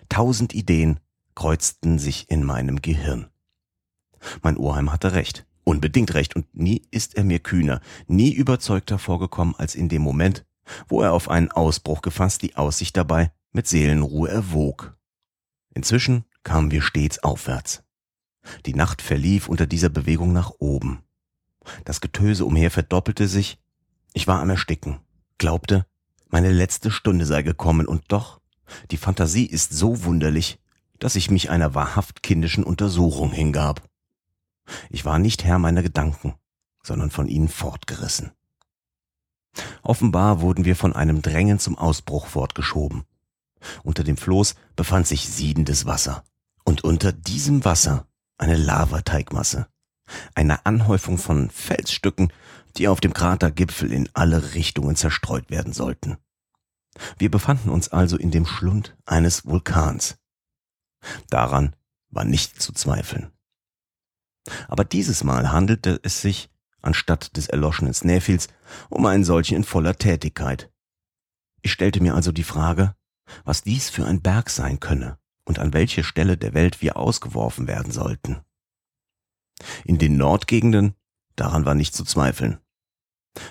[0.10, 1.00] Tausend Ideen
[1.36, 3.30] kreuzten sich in meinem Gehirn.
[4.42, 9.56] Mein Oheim hatte recht, unbedingt recht, und nie ist er mir kühner, nie überzeugter vorgekommen
[9.58, 10.46] als in dem Moment,
[10.88, 14.98] wo er auf einen Ausbruch gefasst die Aussicht dabei mit Seelenruhe erwog.
[15.74, 17.84] Inzwischen kamen wir stets aufwärts.
[18.66, 21.04] Die Nacht verlief unter dieser Bewegung nach oben.
[21.86, 23.60] Das Getöse umher verdoppelte sich.
[24.14, 25.00] Ich war am Ersticken,
[25.38, 25.86] glaubte,
[26.30, 28.40] meine letzte Stunde sei gekommen, und doch,
[28.92, 30.60] die Fantasie ist so wunderlich,
[31.00, 33.89] dass ich mich einer wahrhaft kindischen Untersuchung hingab.
[34.90, 36.36] Ich war nicht Herr meiner Gedanken,
[36.84, 38.32] sondern von ihnen fortgerissen.
[39.82, 43.04] Offenbar wurden wir von einem Drängen zum Ausbruch fortgeschoben.
[43.84, 46.24] Unter dem Floß befand sich siedendes Wasser.
[46.64, 49.68] Und unter diesem Wasser eine Lavateigmasse.
[50.34, 52.32] Eine Anhäufung von Felsstücken,
[52.78, 56.18] die auf dem Kratergipfel in alle Richtungen zerstreut werden sollten.
[57.18, 60.18] Wir befanden uns also in dem Schlund eines Vulkans.
[61.30, 61.76] Daran
[62.10, 63.32] war nicht zu zweifeln.
[64.68, 66.50] Aber dieses Mal handelte es sich,
[66.82, 68.48] anstatt des erloschenen Snæfels,
[68.90, 70.72] um einen solchen in voller Tätigkeit.
[71.62, 72.96] Ich stellte mir also die Frage,
[73.44, 77.68] was dies für ein Berg sein könne und an welche Stelle der Welt wir ausgeworfen
[77.68, 78.42] werden sollten.
[79.84, 80.96] In den Nordgegenden,
[81.36, 82.60] daran war nicht zu zweifeln.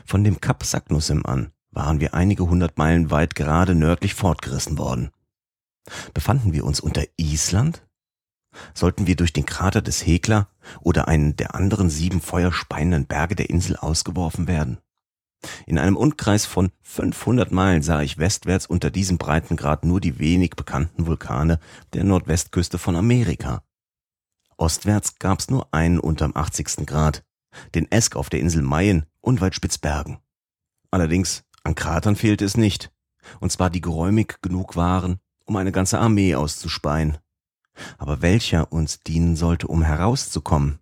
[0.04, 5.10] Von dem Kap Saknussemm an waren wir einige hundert Meilen weit gerade nördlich fortgerissen worden.
[6.14, 7.86] Befanden wir uns unter Island?
[8.74, 10.48] Sollten wir durch den Krater des Hekla
[10.80, 14.78] oder einen der anderen sieben feuerspeienden Berge der Insel ausgeworfen werden?
[15.66, 20.50] In einem Umkreis von 500 Meilen sah ich westwärts unter diesem Breitengrad nur die wenig
[20.56, 21.60] bekannten Vulkane
[21.92, 23.62] der Nordwestküste von Amerika.
[24.56, 26.86] Ostwärts gab's nur einen unterm 80.
[26.86, 27.24] Grad,
[27.74, 30.18] den Esk auf der Insel Mayen unweit Spitzbergen.
[30.90, 32.90] Allerdings an Kratern fehlte es nicht,
[33.40, 37.18] und zwar die geräumig genug waren, um eine ganze Armee auszuspeien.
[37.98, 40.78] Aber welcher uns dienen sollte, um herauszukommen,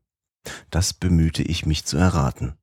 [0.71, 2.57] das bemühte ich mich zu erraten.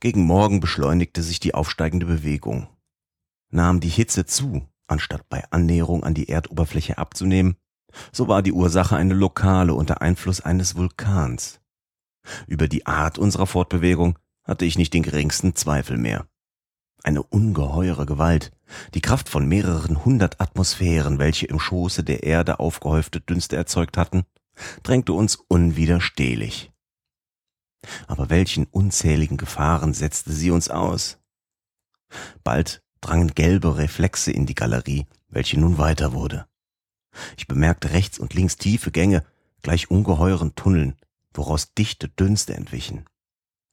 [0.00, 2.68] Gegen Morgen beschleunigte sich die aufsteigende Bewegung.
[3.50, 7.56] Nahm die Hitze zu, anstatt bei Annäherung an die Erdoberfläche abzunehmen,
[8.12, 11.60] so war die Ursache eine lokale unter Einfluss eines Vulkans.
[12.46, 16.26] Über die Art unserer Fortbewegung hatte ich nicht den geringsten Zweifel mehr.
[17.02, 18.52] Eine ungeheure Gewalt,
[18.94, 24.24] die Kraft von mehreren hundert Atmosphären, welche im Schoße der Erde aufgehäufte Dünste erzeugt hatten,
[24.82, 26.72] drängte uns unwiderstehlich.
[28.06, 31.18] Aber welchen unzähligen Gefahren setzte sie uns aus?
[32.42, 36.46] Bald drangen gelbe Reflexe in die Galerie, welche nun weiter wurde.
[37.36, 39.24] Ich bemerkte rechts und links tiefe Gänge,
[39.62, 40.96] gleich ungeheuren Tunneln,
[41.32, 43.04] woraus dichte Dünste entwichen.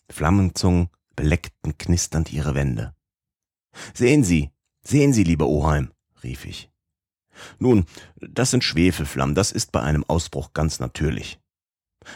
[0.09, 2.93] Flammenzungen beleckten knisternd ihre Wände.
[3.93, 4.51] Sehen Sie,
[4.83, 5.91] sehen Sie, lieber Oheim,
[6.23, 6.71] rief ich.
[7.59, 11.39] Nun, das sind Schwefelflammen, das ist bei einem Ausbruch ganz natürlich.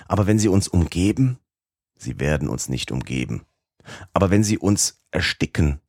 [0.08, 1.40] Aber wenn sie uns umgeben,
[1.96, 3.46] sie werden uns nicht umgeben.
[4.14, 5.80] Aber wenn sie uns ersticken,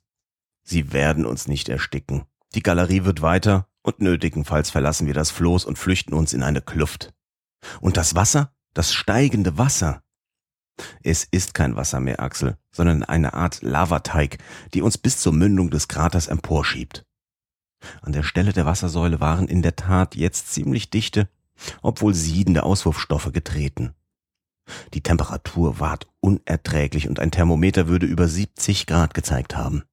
[0.62, 2.24] sie werden uns nicht ersticken.
[2.54, 6.60] Die Galerie wird weiter und nötigenfalls verlassen wir das Floß und flüchten uns in eine
[6.60, 7.14] Kluft.
[7.80, 10.02] Und das Wasser, das steigende Wasser.
[11.02, 14.38] Es ist kein Wasser mehr, Axel, sondern eine Art Lavateig,
[14.74, 17.04] die uns bis zur Mündung des Kraters emporschiebt.
[18.02, 21.28] An der Stelle der Wassersäule waren in der Tat jetzt ziemlich dichte,
[21.82, 23.94] obwohl siedende Auswurfstoffe getreten.
[24.94, 29.84] Die Temperatur ward unerträglich und ein Thermometer würde über 70 Grad gezeigt haben.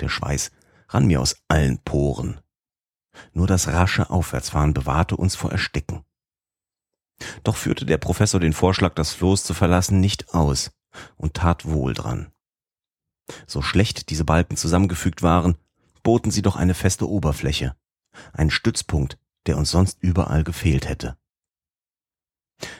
[0.00, 0.52] Der Schweiß
[0.88, 2.40] rann mir aus allen Poren.
[3.32, 6.04] Nur das rasche Aufwärtsfahren bewahrte uns vor Ersticken.
[7.44, 10.70] Doch führte der Professor den Vorschlag, das Floß zu verlassen, nicht aus
[11.16, 12.32] und tat wohl dran.
[13.46, 15.56] So schlecht diese Balken zusammengefügt waren,
[16.02, 17.76] boten sie doch eine feste Oberfläche,
[18.32, 21.16] einen Stützpunkt, der uns sonst überall gefehlt hätte.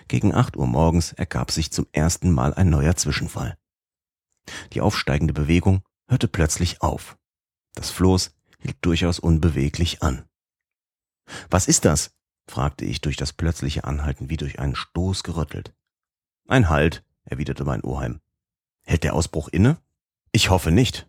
[0.08, 3.58] Gegen acht Uhr morgens ergab sich zum ersten Mal ein neuer Zwischenfall.
[4.72, 7.18] Die aufsteigende Bewegung hörte plötzlich auf.
[7.74, 10.24] Das Floß hielt durchaus unbeweglich an.
[11.50, 12.15] Was ist das?
[12.46, 15.74] Fragte ich durch das plötzliche Anhalten wie durch einen Stoß gerüttelt.
[16.48, 18.20] Ein Halt, erwiderte mein Oheim.
[18.82, 19.78] Hält der Ausbruch inne?
[20.32, 21.08] Ich hoffe nicht.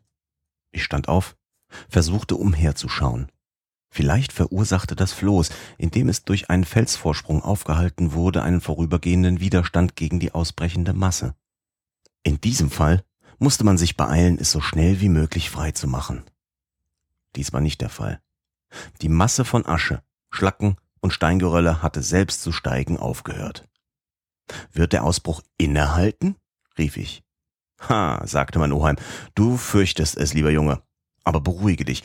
[0.71, 1.37] Ich stand auf,
[1.89, 3.31] versuchte umherzuschauen.
[3.89, 10.19] Vielleicht verursachte das Floß, indem es durch einen Felsvorsprung aufgehalten wurde, einen vorübergehenden Widerstand gegen
[10.19, 11.35] die ausbrechende Masse.
[12.23, 13.03] In diesem Fall
[13.39, 16.23] musste man sich beeilen, es so schnell wie möglich frei zu machen.
[17.35, 18.21] Dies war nicht der Fall.
[19.01, 23.65] Die Masse von Asche, Schlacken und Steingerölle hatte selbst zu steigen aufgehört.
[24.73, 26.35] Wird der Ausbruch innehalten?
[26.77, 27.23] rief ich.
[27.87, 28.97] Ha, sagte mein Oheim,
[29.33, 30.81] du fürchtest es, lieber Junge.
[31.23, 32.03] Aber beruhige dich,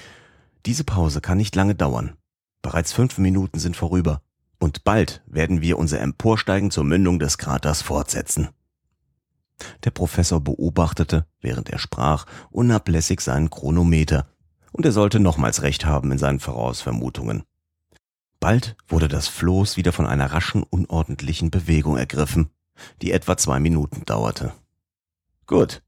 [0.66, 2.16] diese Pause kann nicht lange dauern.
[2.62, 4.22] Bereits fünf Minuten sind vorüber,
[4.60, 8.50] und bald werden wir unser Emporsteigen zur Mündung des Kraters fortsetzen.
[9.82, 14.28] Der Professor beobachtete, während er sprach, unablässig seinen Chronometer,
[14.70, 17.42] und er sollte nochmals recht haben in seinen Vorausvermutungen.
[18.42, 22.50] Bald wurde das Floß wieder von einer raschen, unordentlichen Bewegung ergriffen,
[23.00, 24.52] die etwa zwei Minuten dauerte.
[25.46, 25.80] Gut,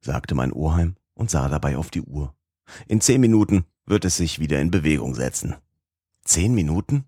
[0.00, 2.34] sagte mein Oheim und sah dabei auf die Uhr.
[2.88, 5.54] In zehn Minuten wird es sich wieder in Bewegung setzen.
[6.24, 7.04] Zehn Minuten?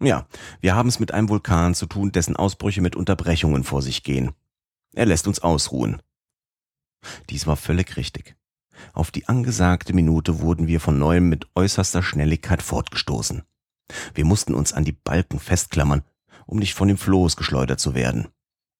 [0.00, 0.28] Ja,
[0.60, 4.30] wir haben es mit einem Vulkan zu tun, dessen Ausbrüche mit Unterbrechungen vor sich gehen.
[4.92, 6.00] Er lässt uns ausruhen.
[7.28, 8.36] Dies war völlig richtig.
[8.92, 13.42] Auf die angesagte Minute wurden wir von neuem mit äußerster Schnelligkeit fortgestoßen.
[14.14, 16.02] Wir mussten uns an die Balken festklammern,
[16.46, 18.28] um nicht von dem Floß geschleudert zu werden.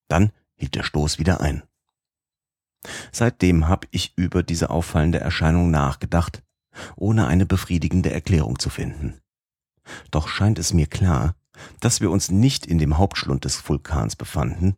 [0.07, 1.63] Dann hielt der Stoß wieder ein.
[3.11, 6.43] Seitdem habe ich über diese auffallende Erscheinung nachgedacht
[6.95, 9.19] ohne eine befriedigende Erklärung zu finden.
[10.11, 11.35] Doch scheint es mir klar,
[11.79, 14.75] dass wir uns nicht in dem Hauptschlund des Vulkans befanden,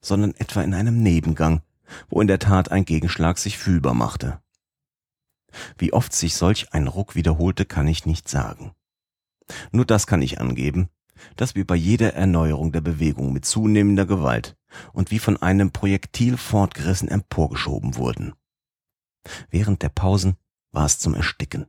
[0.00, 1.62] sondern etwa in einem Nebengang,
[2.08, 4.40] wo in der Tat ein Gegenschlag sich fühlbar machte.
[5.76, 8.72] Wie oft sich solch ein Ruck wiederholte, kann ich nicht sagen.
[9.70, 10.88] Nur das kann ich angeben,
[11.36, 14.56] dass wir bei jeder Erneuerung der Bewegung mit zunehmender Gewalt
[14.92, 18.34] und wie von einem Projektil fortgerissen emporgeschoben wurden.
[19.50, 20.36] Während der Pausen
[20.72, 21.66] war es zum Ersticken.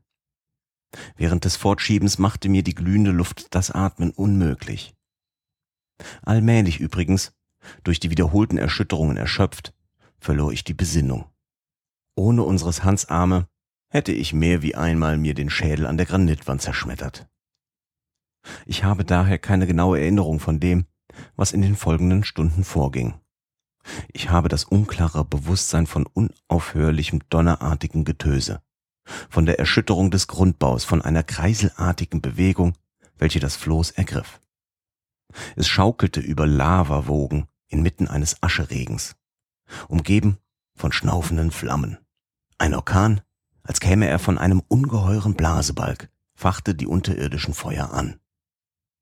[1.16, 4.96] Während des Fortschiebens machte mir die glühende Luft das Atmen unmöglich.
[6.22, 7.34] Allmählich übrigens,
[7.84, 9.74] durch die wiederholten Erschütterungen erschöpft,
[10.20, 11.26] verlor ich die Besinnung.
[12.16, 13.48] Ohne unseres Hans Arme
[13.90, 17.28] hätte ich mehr wie einmal mir den Schädel an der Granitwand zerschmettert.
[18.66, 20.86] Ich habe daher keine genaue Erinnerung von dem,
[21.36, 23.16] was in den folgenden Stunden vorging.
[24.12, 28.62] Ich habe das unklare Bewusstsein von unaufhörlichem donnerartigen Getöse
[29.30, 32.74] von der Erschütterung des Grundbaus, von einer kreiselartigen Bewegung,
[33.18, 34.40] welche das Floß ergriff.
[35.56, 39.16] Es schaukelte über Lavawogen inmitten eines Ascheregens,
[39.88, 40.38] umgeben
[40.76, 41.98] von schnaufenden Flammen.
[42.58, 43.22] Ein Orkan,
[43.64, 48.20] als käme er von einem ungeheuren Blasebalg, fachte die unterirdischen Feuer an.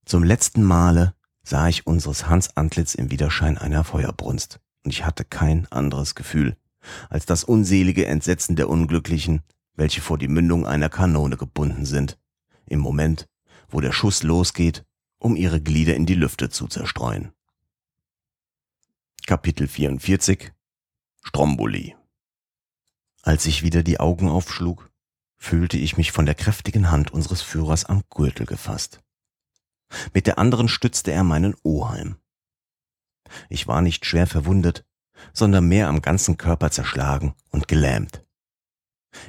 [0.06, 5.26] Zum letzten Male sah ich unseres Hans Antlitz im Widerschein einer Feuerbrunst, und ich hatte
[5.26, 6.58] kein anderes Gefühl
[7.10, 9.42] als das unselige Entsetzen der Unglücklichen,
[9.76, 12.18] welche vor die Mündung einer Kanone gebunden sind,
[12.66, 13.28] im Moment,
[13.70, 14.84] wo der Schuss losgeht,
[15.20, 17.32] um ihre Glieder in die Lüfte zu zerstreuen.
[19.28, 20.52] Kapitel 44
[21.22, 21.96] Stromboli
[23.22, 24.90] Als ich wieder die Augen aufschlug,
[25.38, 29.02] fühlte ich mich von der kräftigen Hand unseres Führers am Gürtel gefasst.
[30.14, 32.18] Mit der anderen stützte er meinen Oheim.
[33.50, 34.86] Ich war nicht schwer verwundet,
[35.34, 38.26] sondern mehr am ganzen Körper zerschlagen und gelähmt.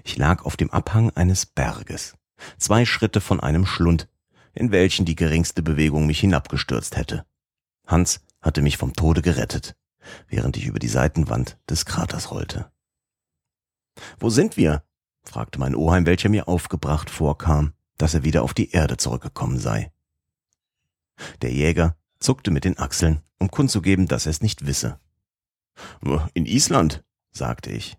[0.05, 2.15] Ich lag auf dem Abhang eines Berges,
[2.59, 4.09] zwei Schritte von einem Schlund,
[4.53, 7.25] in welchen die geringste Bewegung mich hinabgestürzt hätte.
[7.87, 9.77] Hans hatte mich vom Tode gerettet,
[10.29, 12.71] während ich über die Seitenwand des Kraters rollte.
[14.19, 14.85] Wo sind wir?
[15.25, 19.92] fragte mein Oheim, welcher mir aufgebracht vorkam, dass er wieder auf die Erde zurückgekommen sei.
[21.41, 24.99] Der Jäger zuckte mit den Achseln, um kundzugeben, dass er es nicht wisse.
[26.35, 27.97] In Island, sagte ich.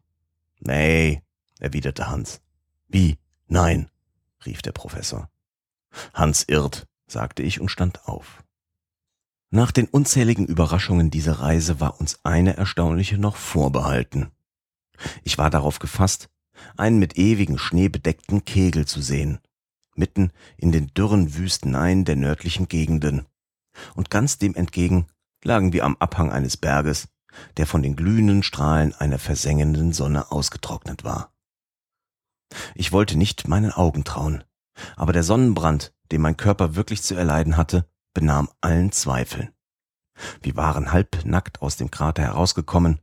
[0.59, 1.21] Nee,
[1.59, 2.41] erwiderte Hans.
[2.87, 3.17] Wie?
[3.47, 3.89] Nein,
[4.45, 5.29] rief der Professor.
[6.13, 8.43] Hans irrt, sagte ich und stand auf.
[9.49, 14.31] Nach den unzähligen Überraschungen dieser Reise war uns eine erstaunliche noch vorbehalten.
[15.23, 16.29] Ich war darauf gefasst,
[16.77, 19.39] einen mit ewigen Schnee bedeckten Kegel zu sehen,
[19.95, 23.25] mitten in den dürren Wüsteneien der nördlichen Gegenden.
[23.95, 25.07] Und ganz dem entgegen
[25.43, 27.07] lagen wir am Abhang eines Berges,
[27.57, 31.33] der von den glühenden Strahlen einer versengenden Sonne ausgetrocknet war.
[32.75, 34.43] Ich wollte nicht meinen Augen trauen,
[34.95, 39.49] aber der Sonnenbrand, den mein Körper wirklich zu erleiden hatte, benahm allen Zweifeln.
[40.41, 42.99] Wir waren halbnackt aus dem Krater herausgekommen,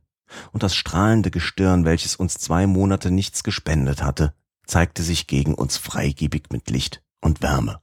[0.53, 4.33] und das strahlende Gestirn, welches uns zwei Monate nichts gespendet hatte,
[4.71, 7.81] zeigte sich gegen uns freigebig mit Licht und Wärme.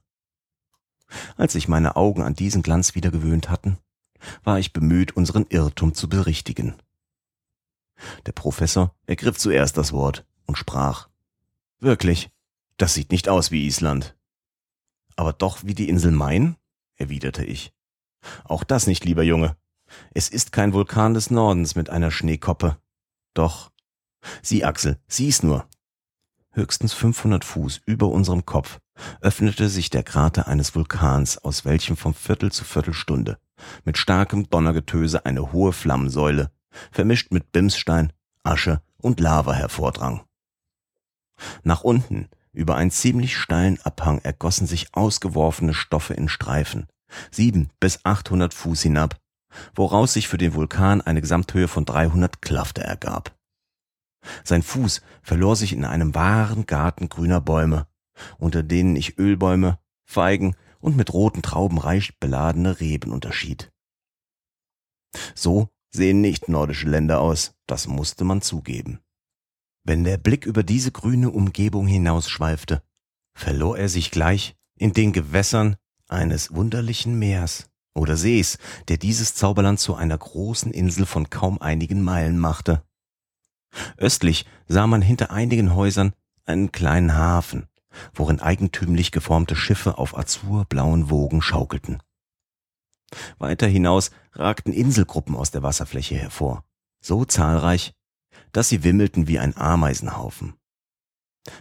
[1.37, 3.77] Als sich meine Augen an diesen Glanz wieder gewöhnt hatten,
[4.43, 6.73] war ich bemüht, unseren Irrtum zu berichtigen.
[8.25, 11.09] Der Professor ergriff zuerst das Wort und sprach
[11.79, 12.31] Wirklich,
[12.77, 14.17] das sieht nicht aus wie Island.
[15.15, 16.55] Aber doch wie die Insel Main?
[16.95, 17.71] erwiderte ich.
[18.45, 19.55] Auch das nicht, lieber Junge.
[20.11, 22.81] Es ist kein Vulkan des Nordens mit einer Schneekoppe.
[23.35, 23.71] Doch.
[24.41, 25.67] Sieh, Axel, sieh's nur.
[26.51, 28.79] Höchstens 500 Fuß über unserem Kopf
[29.21, 33.37] öffnete sich der Krater eines Vulkans, aus welchem vom Viertel zu Viertelstunde
[33.83, 36.51] mit starkem Donnergetöse eine hohe Flammensäule,
[36.91, 40.21] vermischt mit Bimsstein, Asche und Lava hervordrang.
[41.63, 46.87] Nach unten, über einen ziemlich steilen Abhang, ergossen sich ausgeworfene Stoffe in Streifen,
[47.31, 49.17] sieben bis achthundert Fuß hinab,
[49.75, 53.35] woraus sich für den Vulkan eine Gesamthöhe von 300 Klafter ergab.
[54.43, 57.87] Sein Fuß verlor sich in einem wahren Garten grüner Bäume,
[58.37, 63.71] unter denen ich Ölbäume, Feigen und mit roten Trauben reich beladene Reben unterschied.
[65.35, 68.99] So sehen nicht nordische Länder aus, das musste man zugeben.
[69.83, 72.83] Wenn der Blick über diese grüne Umgebung hinausschweifte,
[73.33, 75.77] verlor er sich gleich in den Gewässern
[76.07, 82.03] eines wunderlichen Meers oder Sees, der dieses Zauberland zu einer großen Insel von kaum einigen
[82.03, 82.83] Meilen machte.
[83.97, 86.13] Östlich sah man hinter einigen Häusern
[86.45, 87.67] einen kleinen Hafen,
[88.13, 92.01] worin eigentümlich geformte Schiffe auf azurblauen Wogen schaukelten.
[93.37, 96.63] Weiter hinaus ragten Inselgruppen aus der Wasserfläche hervor,
[97.01, 97.93] so zahlreich,
[98.51, 100.55] dass sie wimmelten wie ein Ameisenhaufen.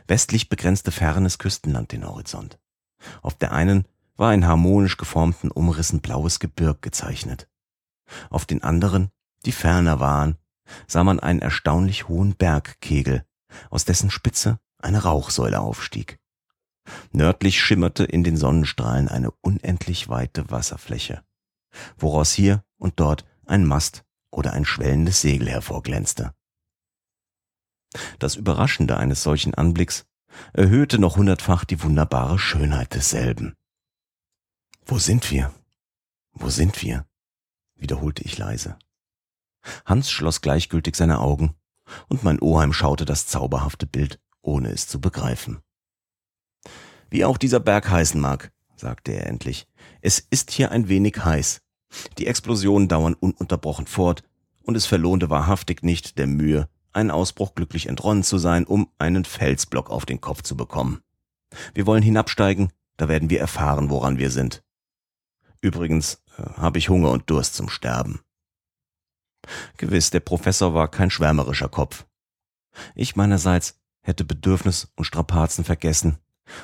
[0.06, 2.58] Westlich begrenzte fernes Küstenland den Horizont.
[3.22, 7.48] Auf der einen war in harmonisch geformten Umrissen blaues Gebirg gezeichnet.
[8.30, 9.10] Auf den anderen,
[9.46, 10.36] die ferner waren,
[10.86, 13.24] sah man einen erstaunlich hohen Bergkegel,
[13.70, 16.18] aus dessen Spitze eine Rauchsäule aufstieg.
[17.12, 21.22] Nördlich schimmerte in den Sonnenstrahlen eine unendlich weite Wasserfläche,
[21.96, 26.34] woraus hier und dort ein Mast oder ein schwellendes Segel hervorglänzte.
[28.18, 30.06] Das Überraschende eines solchen Anblicks
[30.52, 33.54] erhöhte noch hundertfach die wunderbare Schönheit desselben.
[34.84, 35.54] Wo sind wir?
[36.32, 37.06] Wo sind wir?
[37.76, 38.76] wiederholte ich leise.
[39.84, 41.54] Hans schloss gleichgültig seine Augen,
[42.08, 45.58] und mein Oheim schaute das zauberhafte Bild, ohne es zu begreifen.
[47.10, 49.66] Wie auch dieser Berg heißen mag, sagte er endlich,
[50.02, 51.62] es ist hier ein wenig heiß.
[52.18, 54.22] Die Explosionen dauern ununterbrochen fort,
[54.62, 59.24] und es verlohnte wahrhaftig nicht der Mühe, einen Ausbruch glücklich entronnen zu sein, um einen
[59.24, 61.00] Felsblock auf den Kopf zu bekommen.
[61.72, 64.62] Wir wollen hinabsteigen, da werden wir erfahren, woran wir sind.
[65.60, 68.20] Übrigens äh, habe ich Hunger und Durst zum Sterben.
[69.76, 72.06] Gewiss, der Professor war kein schwärmerischer Kopf.
[72.94, 76.18] Ich meinerseits hätte Bedürfnis und Strapazen vergessen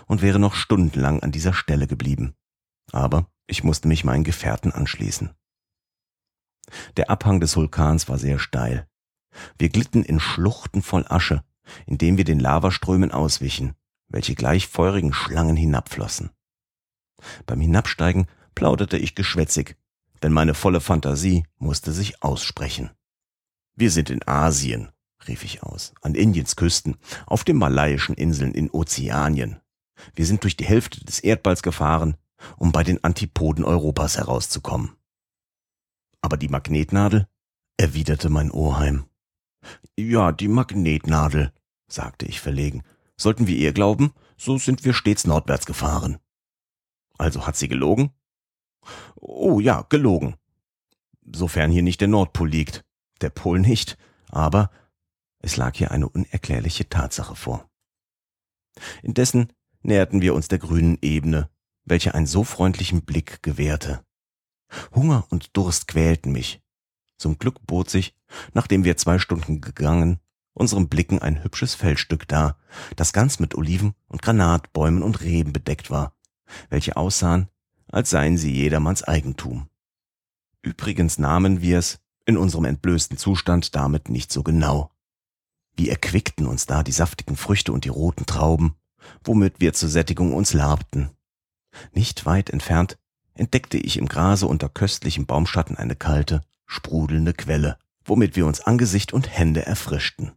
[0.07, 2.35] und wäre noch stundenlang an dieser Stelle geblieben.
[2.93, 5.35] Aber ich musste mich meinen Gefährten anschließen.
[6.97, 8.89] Der Abhang des Vulkans war sehr steil.
[9.59, 11.45] Wir glitten in Schluchten voll Asche,
[11.87, 13.74] indem wir den Lavaströmen auswichen,
[14.09, 16.30] welche gleich feurigen Schlangen hinabflossen.
[17.47, 19.76] Beim Hinabsteigen plauderte ich geschwätzig,
[20.25, 22.91] denn meine volle Fantasie musste sich aussprechen.
[23.77, 24.91] Wir sind in Asien,
[25.29, 26.97] rief ich aus, an Indiens Küsten,
[27.27, 29.61] auf den malaiischen Inseln in Ozeanien.
[30.14, 32.16] Wir sind durch die Hälfte des Erdballs gefahren
[32.57, 34.97] um bei den Antipoden Europas herauszukommen.
[36.20, 37.29] Aber die Magnetnadel?
[37.77, 39.05] erwiderte mein Oheim.
[39.97, 41.53] Ja, die Magnetnadel,
[41.87, 42.83] sagte ich verlegen.
[43.16, 46.18] Sollten wir ihr glauben, so sind wir stets nordwärts gefahren.
[47.18, 48.11] Also hat sie gelogen?
[49.16, 50.37] Oh ja, gelogen.
[51.32, 52.85] Sofern hier nicht der Nordpol liegt.
[53.20, 53.97] Der Pol nicht,
[54.30, 54.70] aber
[55.39, 57.68] es lag hier eine unerklärliche Tatsache vor.
[59.03, 61.51] Indessen näherten wir uns der grünen Ebene,
[61.85, 64.05] welche einen so freundlichen Blick gewährte.
[64.95, 66.61] Hunger und Durst quälten mich.
[67.18, 68.14] Zum Glück bot sich,
[68.55, 70.20] nachdem wir zwei Stunden gegangen,
[70.53, 72.59] unseren Blicken ein hübsches Feldstück dar,
[72.97, 76.16] das ganz mit Oliven und Granatbäumen und Reben bedeckt war,
[76.70, 77.49] welche aussahen,
[77.89, 79.68] als seien sie jedermanns Eigentum.
[80.62, 84.91] Übrigens nahmen wir es in unserem entblößten Zustand damit nicht so genau.
[85.76, 88.74] Wie erquickten uns da die saftigen Früchte und die roten Trauben,
[89.22, 91.11] womit wir zur Sättigung uns labten.
[91.93, 92.99] Nicht weit entfernt
[93.35, 99.12] entdeckte ich im Grase unter köstlichem Baumschatten eine kalte, sprudelnde Quelle, womit wir uns Angesicht
[99.12, 100.32] und Hände erfrischten.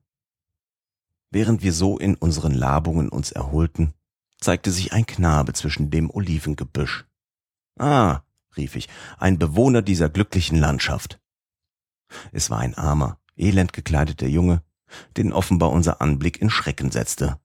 [1.30, 3.94] Während wir so in unseren Labungen uns erholten,
[4.40, 7.06] zeigte sich ein Knabe zwischen dem Olivengebüsch.
[7.78, 8.22] Ah,
[8.56, 11.20] rief ich, ein Bewohner dieser glücklichen Landschaft.
[12.32, 14.64] Es war ein armer, elend gekleideter Junge,
[15.18, 17.40] den offenbar unser Anblick in Schrecken setzte.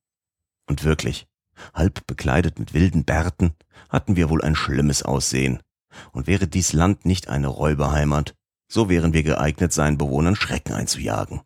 [0.67, 1.27] Und wirklich,
[1.75, 3.55] halb bekleidet mit wilden Bärten,
[3.89, 5.61] hatten wir wohl ein schlimmes Aussehen.
[6.13, 8.35] Und wäre dies Land nicht eine Räuberheimat,
[8.69, 11.43] so wären wir geeignet, seinen Bewohnern Schrecken einzujagen.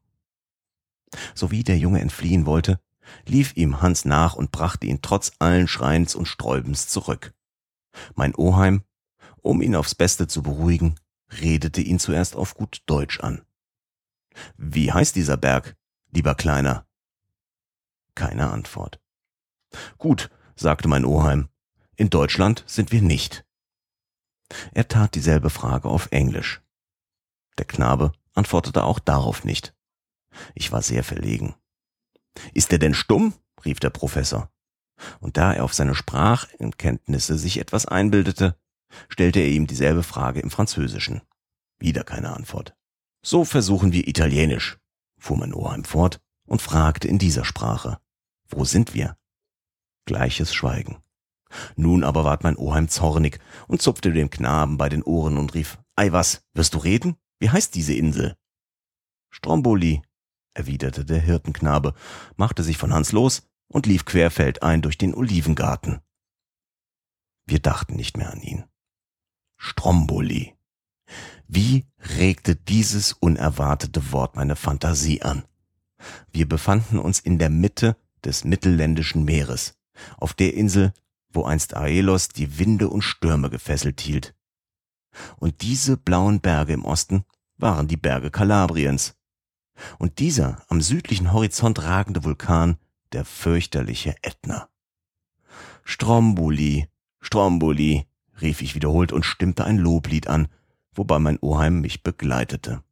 [1.35, 2.79] Sowie der Junge entfliehen wollte,
[3.27, 7.33] lief ihm Hans nach und brachte ihn trotz allen Schreins und Sträubens zurück.
[8.15, 8.85] Mein Oheim,
[9.43, 10.97] um ihn aufs Beste zu beruhigen,
[11.41, 13.43] redete ihn zuerst auf gut Deutsch an.
[14.57, 15.77] Wie heißt dieser Berg,
[16.11, 16.87] lieber Kleiner?
[18.15, 19.01] Keine Antwort.
[19.99, 21.49] Gut, sagte mein Oheim,
[21.97, 23.45] in Deutschland sind wir nicht.
[24.73, 26.63] Er tat dieselbe Frage auf Englisch.
[27.59, 29.75] Der Knabe antwortete auch darauf nicht.
[30.55, 31.55] Ich war sehr verlegen.
[32.53, 33.35] Ist er denn stumm?
[33.65, 34.51] rief der Professor.
[35.21, 38.57] Und da er auf seine Sprachkenntnisse sich etwas einbildete,
[39.09, 41.23] stellte er ihm dieselbe Frage im Französischen.
[41.79, 42.75] Wieder keine Antwort.
[43.23, 44.79] So versuchen wir Italienisch,
[45.19, 47.99] fuhr mein Oheim fort und fragte in dieser Sprache.
[48.49, 49.17] Wo sind wir?
[50.07, 50.99] Gleiches Schweigen.
[51.77, 55.79] Nun aber ward mein Oheim zornig und zupfte dem Knaben bei den Ohren und rief,
[55.97, 57.17] Ei was, wirst du reden?
[57.39, 58.37] Wie heißt diese Insel?
[59.31, 60.03] Stromboli,
[60.55, 61.95] erwiderte der Hirtenknabe,
[62.37, 66.01] machte sich von Hans los und lief querfeldein durch den Olivengarten.
[67.47, 68.65] Wir dachten nicht mehr an ihn.
[69.57, 70.55] Stromboli.
[71.47, 71.87] Wie
[72.19, 75.45] regte dieses unerwartete Wort meine Fantasie an?
[76.31, 79.79] Wir befanden uns in der Mitte des mittelländischen Meeres,
[80.19, 80.93] auf der Insel,
[81.31, 84.35] wo einst Aelos die Winde und Stürme gefesselt hielt.
[85.37, 87.25] Und diese blauen Berge im Osten
[87.57, 89.17] waren die Berge Kalabriens.
[89.99, 92.79] Und dieser am südlichen Horizont ragende Vulkan
[93.13, 94.69] der fürchterliche Ätna.
[95.85, 96.89] Stromboli,
[97.21, 98.07] Stromboli,
[98.41, 100.49] rief ich wiederholt und stimmte ein Loblied an,
[100.93, 102.83] wobei mein Oheim mich begleitete.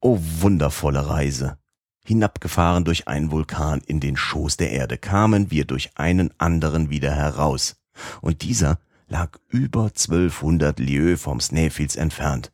[0.00, 1.58] O wundervolle Reise!
[2.04, 7.14] Hinabgefahren durch einen Vulkan in den Schoß der Erde kamen wir durch einen anderen wieder
[7.14, 7.76] heraus,
[8.22, 8.78] und dieser
[9.08, 12.50] lag über zwölfhundert Lieues vom Snaefields entfernt,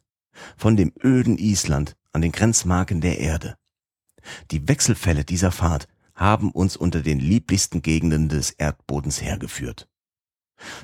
[0.56, 3.56] von dem öden Island an den Grenzmarken der Erde.
[4.50, 9.88] Die Wechselfälle dieser Fahrt haben uns unter den lieblichsten Gegenden des Erdbodens hergeführt.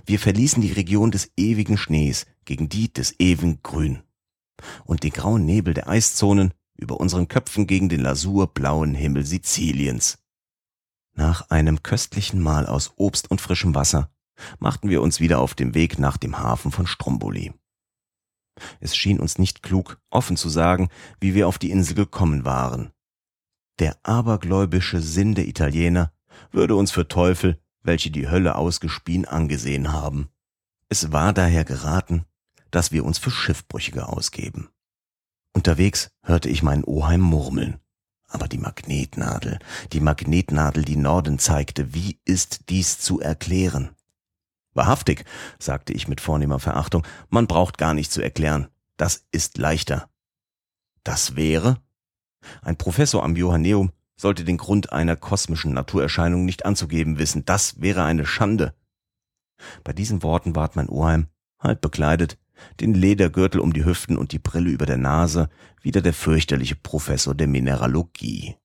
[0.04, 4.02] Wir verließen die Region des ewigen Schnees gegen die des ewigen Grün
[4.84, 10.18] und den grauen Nebel der Eiszonen über unseren Köpfen gegen den lasurblauen Himmel Siziliens.
[11.14, 14.10] Nach einem köstlichen Mahl aus Obst und frischem Wasser
[14.58, 17.52] machten wir uns wieder auf dem Weg nach dem Hafen von Stromboli.
[18.80, 20.88] Es schien uns nicht klug, offen zu sagen,
[21.20, 22.92] wie wir auf die Insel gekommen waren.
[23.80, 26.12] Der abergläubische Sinn der Italiener
[26.52, 30.28] würde uns für Teufel, welche die Hölle ausgespien, angesehen haben.
[30.90, 32.26] Es war daher geraten,
[32.70, 34.68] dass wir uns für Schiffbrüchige ausgeben.
[35.54, 37.80] Unterwegs hörte ich meinen Oheim murmeln.
[38.28, 39.58] Aber die Magnetnadel,
[39.92, 43.96] die Magnetnadel, die Norden zeigte, wie ist dies zu erklären?
[44.74, 45.24] Wahrhaftig,
[45.58, 48.68] sagte ich mit vornehmer Verachtung, man braucht gar nicht zu erklären.
[48.98, 50.10] Das ist leichter.
[51.02, 51.80] Das wäre?
[52.62, 57.44] Ein Professor am Johanneum sollte den Grund einer kosmischen Naturerscheinung nicht anzugeben wissen.
[57.44, 58.74] Das wäre eine Schande.
[59.84, 61.28] Bei diesen Worten ward mein Oheim,
[61.58, 62.38] halb bekleidet,
[62.80, 65.48] den Ledergürtel um die Hüften und die Brille über der Nase,
[65.82, 68.56] wieder der fürchterliche Professor der Mineralogie.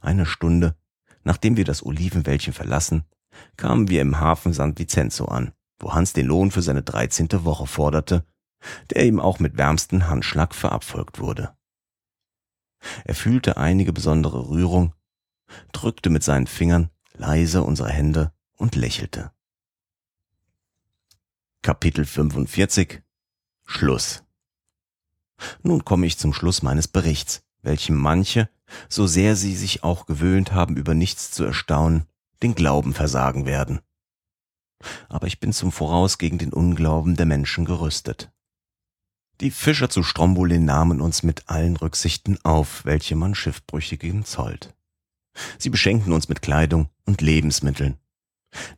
[0.00, 0.76] Eine Stunde,
[1.24, 3.04] nachdem wir das Olivenwäldchen verlassen,
[3.56, 7.66] kamen wir im Hafen San Vincenzo an, wo Hans den Lohn für seine dreizehnte Woche
[7.66, 8.24] forderte,
[8.90, 11.54] der ihm auch mit wärmsten Handschlag verabfolgt wurde.
[13.04, 14.94] Er fühlte einige besondere Rührung,
[15.72, 19.32] drückte mit seinen Fingern leise unsere Hände und lächelte.
[21.62, 23.02] Kapitel 45
[23.66, 24.24] Schluss
[25.62, 28.48] Nun komme ich zum Schluss meines Berichts, welchem manche,
[28.88, 32.06] so sehr sie sich auch gewöhnt haben, über nichts zu erstaunen,
[32.42, 33.80] den Glauben versagen werden.
[35.08, 38.30] Aber ich bin zum Voraus gegen den Unglauben der Menschen gerüstet.
[39.40, 44.74] Die Fischer zu Stromboli nahmen uns mit allen Rücksichten auf, welche man Schiffbrüchigen zollt.
[45.58, 47.98] Sie beschenkten uns mit Kleidung und Lebensmitteln.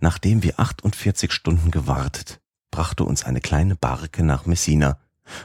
[0.00, 4.98] Nachdem wir 48 Stunden gewartet, brachte uns eine kleine Barke nach Messina,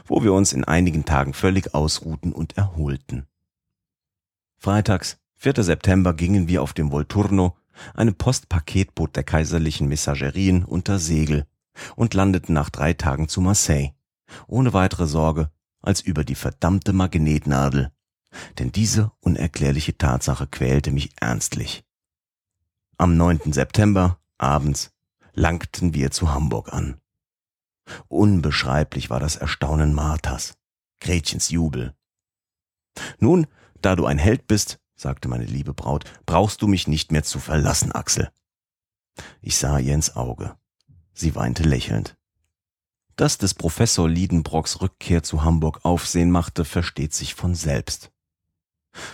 [0.04, 3.26] wo wir uns in einigen Tagen völlig ausruhten und erholten.
[4.58, 5.62] Freitags, 4.
[5.62, 7.56] September, gingen wir auf dem Volturno,
[7.94, 11.46] einem Postpaketboot der kaiserlichen Messagerien, unter Segel
[11.94, 13.95] und landeten nach drei Tagen zu Marseille,
[14.46, 15.50] ohne weitere Sorge
[15.80, 17.92] als über die verdammte Magnetnadel,
[18.58, 21.84] denn diese unerklärliche Tatsache quälte mich ernstlich.
[22.98, 23.52] Am 9.
[23.52, 24.92] September, abends,
[25.34, 27.00] langten wir zu Hamburg an.
[28.08, 30.56] Unbeschreiblich war das Erstaunen Marthas,
[31.00, 31.94] Gretchens Jubel.
[33.18, 33.46] Nun,
[33.80, 37.38] da du ein Held bist, sagte meine liebe Braut, brauchst du mich nicht mehr zu
[37.38, 38.30] verlassen, Axel.
[39.40, 40.56] Ich sah ihr ins Auge.
[41.12, 42.15] Sie weinte lächelnd.
[43.16, 48.12] Dass des Professor Liedenbrocks Rückkehr zu Hamburg Aufsehen machte, versteht sich von selbst.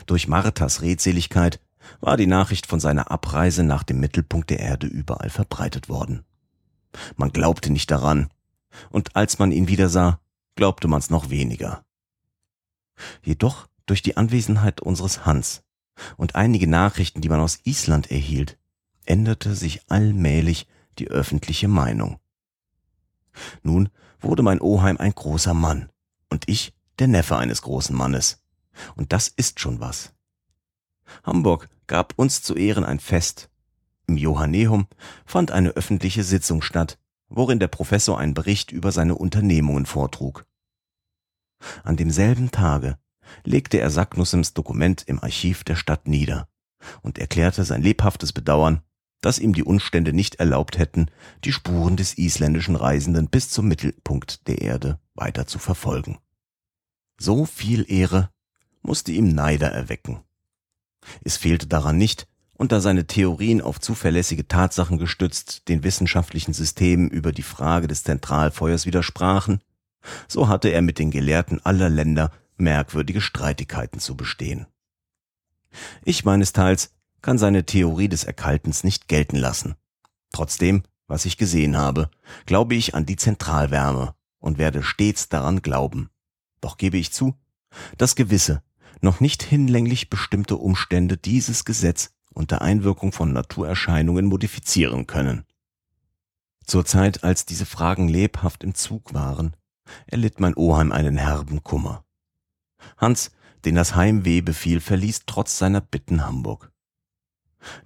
[0.06, 1.60] Durch Marthas Redseligkeit
[2.00, 6.24] war die Nachricht von seiner Abreise nach dem Mittelpunkt der Erde überall verbreitet worden.
[7.16, 8.28] Man glaubte nicht daran,
[8.90, 10.20] und als man ihn wieder sah,
[10.56, 11.84] glaubte man's noch weniger.
[13.22, 15.62] Jedoch durch die Anwesenheit unseres Hans
[16.16, 18.58] und einige Nachrichten, die man aus Island erhielt,
[19.04, 20.66] änderte sich allmählich
[20.98, 22.18] die öffentliche Meinung.
[23.62, 23.88] Nun
[24.20, 25.90] wurde mein Oheim ein großer Mann
[26.30, 28.42] und ich der Neffe eines großen Mannes.
[28.94, 30.12] Und das ist schon was.
[31.24, 33.50] Hamburg gab uns zu Ehren ein Fest.
[34.06, 34.86] Im Johanneum
[35.24, 40.46] fand eine öffentliche Sitzung statt, worin der Professor einen Bericht über seine Unternehmungen vortrug.
[41.84, 42.98] An demselben Tage
[43.44, 46.48] legte er Sagnussems Dokument im Archiv der Stadt nieder
[47.02, 48.82] und erklärte sein lebhaftes Bedauern,
[49.22, 51.06] dass ihm die Umstände nicht erlaubt hätten,
[51.44, 56.18] die Spuren des isländischen Reisenden bis zum Mittelpunkt der Erde weiter zu verfolgen.
[57.18, 58.28] So viel Ehre
[58.82, 60.20] musste ihm Neider erwecken.
[61.24, 67.10] Es fehlte daran nicht, und da seine Theorien auf zuverlässige Tatsachen gestützt den wissenschaftlichen Systemen
[67.10, 69.60] über die Frage des Zentralfeuers widersprachen,
[70.28, 74.66] so hatte er mit den Gelehrten aller Länder merkwürdige Streitigkeiten zu bestehen.
[76.04, 76.92] Ich meines Teils
[77.22, 79.76] kann seine Theorie des Erkaltens nicht gelten lassen.
[80.32, 82.10] Trotzdem, was ich gesehen habe,
[82.46, 86.10] glaube ich an die Zentralwärme und werde stets daran glauben.
[86.60, 87.34] Doch gebe ich zu,
[87.96, 88.62] dass gewisse,
[89.00, 95.44] noch nicht hinlänglich bestimmte Umstände dieses Gesetz unter Einwirkung von Naturerscheinungen modifizieren können.
[96.64, 99.56] Zur Zeit, als diese Fragen lebhaft im Zug waren,
[100.06, 102.04] erlitt mein Oheim einen herben Kummer.
[102.96, 103.32] Hans,
[103.64, 106.71] den das Heimweh befiel, verließ trotz seiner Bitten Hamburg.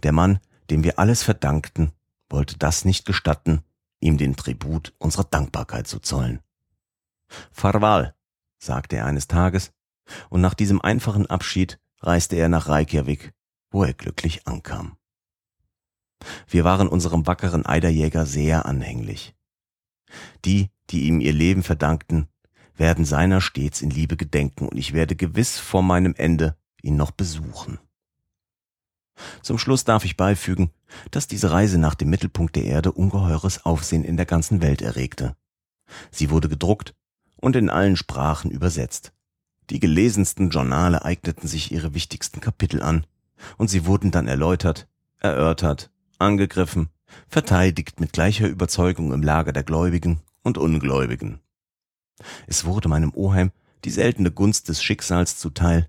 [0.03, 1.93] Der Mann, dem wir alles verdankten,
[2.29, 3.63] wollte das nicht gestatten,
[4.01, 6.41] ihm den Tribut unserer Dankbarkeit zu zollen.
[7.53, 8.15] Farwal,
[8.59, 9.73] sagte er eines Tages,
[10.29, 13.33] und nach diesem einfachen Abschied reiste er nach Reykjavik,
[13.71, 14.97] wo er glücklich ankam.
[16.49, 19.35] Wir waren unserem wackeren Eiderjäger sehr anhänglich.
[20.45, 22.29] Die, die ihm ihr Leben verdankten,
[22.77, 27.11] werden seiner stets in Liebe gedenken und ich werde gewiss vor meinem Ende ihn noch
[27.11, 27.79] besuchen.
[29.43, 30.71] Zum Schluss darf ich beifügen,
[31.11, 35.37] dass diese Reise nach dem Mittelpunkt der Erde ungeheures Aufsehen in der ganzen Welt erregte.
[36.11, 36.95] Sie wurde gedruckt
[37.37, 39.13] und in allen Sprachen übersetzt.
[39.71, 43.07] Die gelesensten Journale eigneten sich ihre wichtigsten Kapitel an,
[43.59, 44.89] und sie wurden dann erläutert,
[45.19, 46.89] erörtert, angegriffen,
[47.29, 51.41] verteidigt mit gleicher Überzeugung im Lager der Gläubigen und Ungläubigen.
[52.47, 53.53] Es wurde meinem Oheim
[53.85, 55.89] die seltene Gunst des Schicksals zuteil,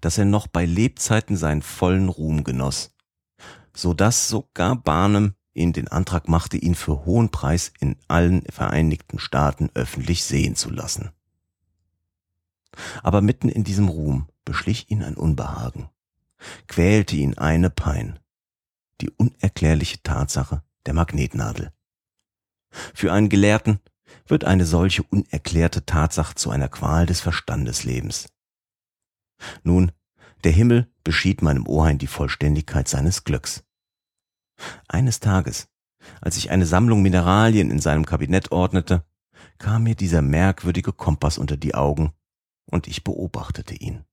[0.00, 2.92] dass er noch bei Lebzeiten seinen vollen Ruhm genoss,
[3.74, 9.18] so dass sogar Barnum ihn den Antrag machte, ihn für hohen Preis in allen Vereinigten
[9.18, 11.10] Staaten öffentlich sehen zu lassen.
[13.02, 15.88] Aber mitten in diesem Ruhm beschlich ihn ein Unbehagen,
[16.68, 18.18] quälte ihn eine Pein,
[19.00, 21.72] die unerklärliche Tatsache der Magnetnadel.
[22.94, 23.80] Für einen Gelehrten
[24.26, 28.28] wird eine solche unerklärte Tatsache zu einer Qual des Verstandeslebens.
[29.62, 29.92] Nun,
[30.44, 33.64] der Himmel beschied meinem Oheim die Vollständigkeit seines Glücks.
[34.88, 35.68] Eines Tages,
[36.20, 39.04] als ich eine Sammlung Mineralien in seinem Kabinett ordnete,
[39.58, 42.12] kam mir dieser merkwürdige Kompass unter die Augen
[42.66, 44.04] und ich beobachtete ihn.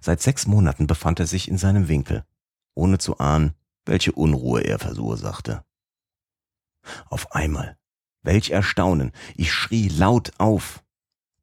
[0.00, 2.24] Seit sechs Monaten befand er sich in seinem Winkel,
[2.74, 3.54] ohne zu ahnen,
[3.84, 5.64] welche Unruhe er verursachte.
[7.06, 7.78] Auf einmal,
[8.22, 10.84] welch Erstaunen, ich schrie laut auf.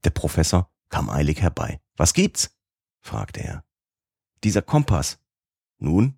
[0.03, 1.79] Der Professor kam eilig herbei.
[1.95, 2.55] Was gibt's?
[3.01, 3.63] fragte er.
[4.43, 5.19] Dieser Kompass.
[5.77, 6.17] Nun?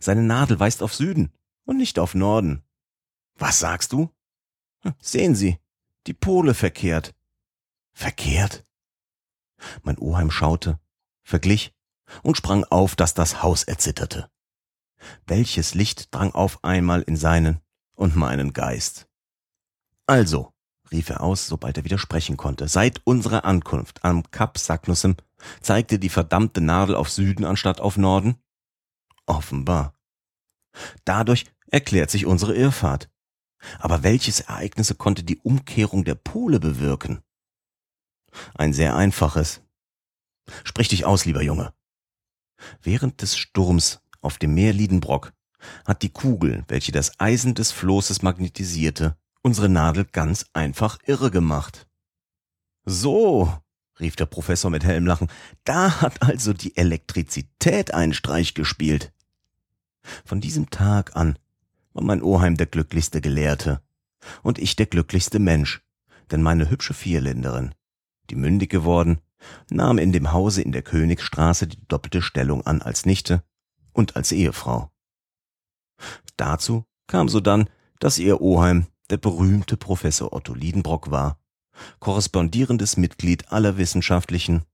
[0.00, 1.32] Seine Nadel weist auf Süden
[1.64, 2.62] und nicht auf Norden.
[3.36, 4.10] Was sagst du?
[4.80, 5.58] Hm, sehen Sie,
[6.06, 7.14] die Pole verkehrt.
[7.92, 8.66] Verkehrt?
[9.82, 10.80] Mein Oheim schaute,
[11.22, 11.74] verglich
[12.22, 14.30] und sprang auf, dass das Haus erzitterte.
[15.26, 17.60] Welches Licht drang auf einmal in seinen
[17.94, 19.08] und meinen Geist.
[20.06, 20.53] Also,
[20.90, 25.16] rief er aus, sobald er wieder sprechen konnte, seit unserer Ankunft am Kap Saknussem
[25.60, 28.36] zeigte die verdammte Nadel auf Süden anstatt auf Norden?
[29.26, 29.94] Offenbar.
[31.04, 33.10] Dadurch erklärt sich unsere Irrfahrt.
[33.78, 37.22] Aber welches Ereignisse konnte die Umkehrung der Pole bewirken?
[38.54, 39.62] Ein sehr einfaches.
[40.64, 41.72] Sprich dich aus, lieber Junge.
[42.82, 45.32] Während des Sturms auf dem Meer Liedenbrock
[45.86, 51.86] hat die Kugel, welche das Eisen des Flosses magnetisierte, unsere Nadel ganz einfach irre gemacht.
[52.86, 53.52] So,
[54.00, 55.28] rief der Professor mit hellem Lachen,
[55.64, 59.12] da hat also die Elektrizität einen Streich gespielt.
[60.24, 61.38] Von diesem Tag an
[61.92, 63.80] war mein Oheim der glücklichste Gelehrte
[64.42, 65.82] und ich der glücklichste Mensch,
[66.30, 67.74] denn meine hübsche Vierländerin,
[68.30, 69.20] die mündig geworden,
[69.70, 73.44] nahm in dem Hause in der Königsstraße die doppelte Stellung an als Nichte
[73.92, 74.90] und als Ehefrau.
[76.38, 77.68] Dazu kam sodann,
[78.00, 81.38] dass ihr Oheim der berühmte Professor Otto Liedenbrock war,
[82.00, 84.64] korrespondierendes Mitglied aller wissenschaftlichen,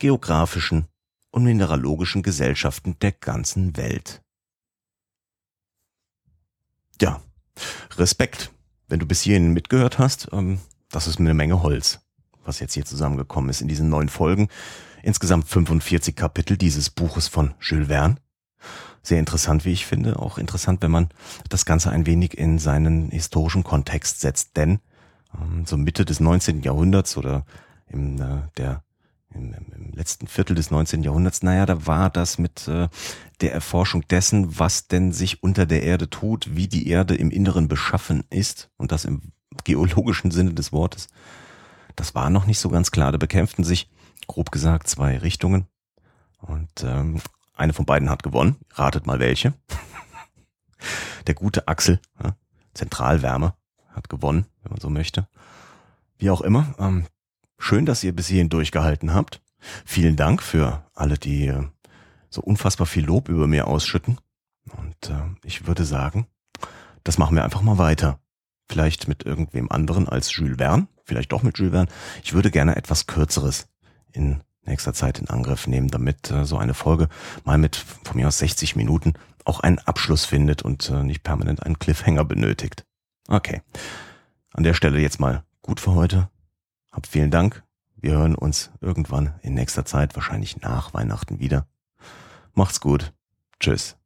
[0.00, 0.88] geographischen
[1.30, 4.20] und mineralogischen Gesellschaften der ganzen Welt.
[7.00, 7.22] Ja,
[7.96, 8.50] Respekt,
[8.88, 10.28] wenn du bis hierhin mitgehört hast.
[10.32, 10.58] Ähm,
[10.90, 12.00] das ist eine Menge Holz,
[12.44, 14.48] was jetzt hier zusammengekommen ist in diesen neun Folgen.
[15.04, 18.16] Insgesamt 45 Kapitel dieses Buches von Jules Verne.
[19.04, 20.18] Sehr interessant, wie ich finde.
[20.18, 21.10] Auch interessant, wenn man
[21.50, 24.56] das Ganze ein wenig in seinen historischen Kontext setzt.
[24.56, 24.80] Denn
[25.34, 26.62] ähm, so Mitte des 19.
[26.62, 27.44] Jahrhunderts oder
[27.86, 28.82] im, äh, der
[29.34, 31.02] im, im letzten Viertel des 19.
[31.02, 32.88] Jahrhunderts, naja, da war das mit äh,
[33.42, 37.68] der Erforschung dessen, was denn sich unter der Erde tut, wie die Erde im Inneren
[37.68, 39.32] beschaffen ist und das im
[39.64, 41.08] geologischen Sinne des Wortes.
[41.94, 43.12] Das war noch nicht so ganz klar.
[43.12, 43.90] Da bekämpften sich,
[44.26, 45.66] grob gesagt, zwei Richtungen.
[46.38, 47.20] Und ähm,
[47.54, 48.56] eine von beiden hat gewonnen.
[48.70, 49.54] Ratet mal welche.
[51.26, 52.36] der gute Axel, ja,
[52.74, 53.54] Zentralwärme,
[53.88, 55.28] hat gewonnen, wenn man so möchte.
[56.18, 56.74] Wie auch immer.
[56.78, 57.06] Ähm,
[57.58, 59.40] schön, dass ihr bis hierhin durchgehalten habt.
[59.84, 61.64] Vielen Dank für alle, die äh,
[62.28, 64.18] so unfassbar viel Lob über mir ausschütten.
[64.70, 66.26] Und äh, ich würde sagen,
[67.02, 68.18] das machen wir einfach mal weiter.
[68.68, 71.88] Vielleicht mit irgendwem anderen als Jules Verne, vielleicht doch mit Jules Verne.
[72.22, 73.68] Ich würde gerne etwas Kürzeres
[74.12, 77.08] in nächster Zeit in Angriff nehmen, damit äh, so eine Folge
[77.44, 81.62] mal mit von mir aus 60 Minuten auch einen Abschluss findet und äh, nicht permanent
[81.62, 82.84] einen Cliffhanger benötigt.
[83.28, 83.62] Okay.
[84.52, 86.28] An der Stelle jetzt mal gut für heute.
[86.92, 87.62] Habt vielen Dank.
[87.96, 91.66] Wir hören uns irgendwann in nächster Zeit, wahrscheinlich nach Weihnachten wieder.
[92.54, 93.12] Macht's gut.
[93.60, 93.96] Tschüss.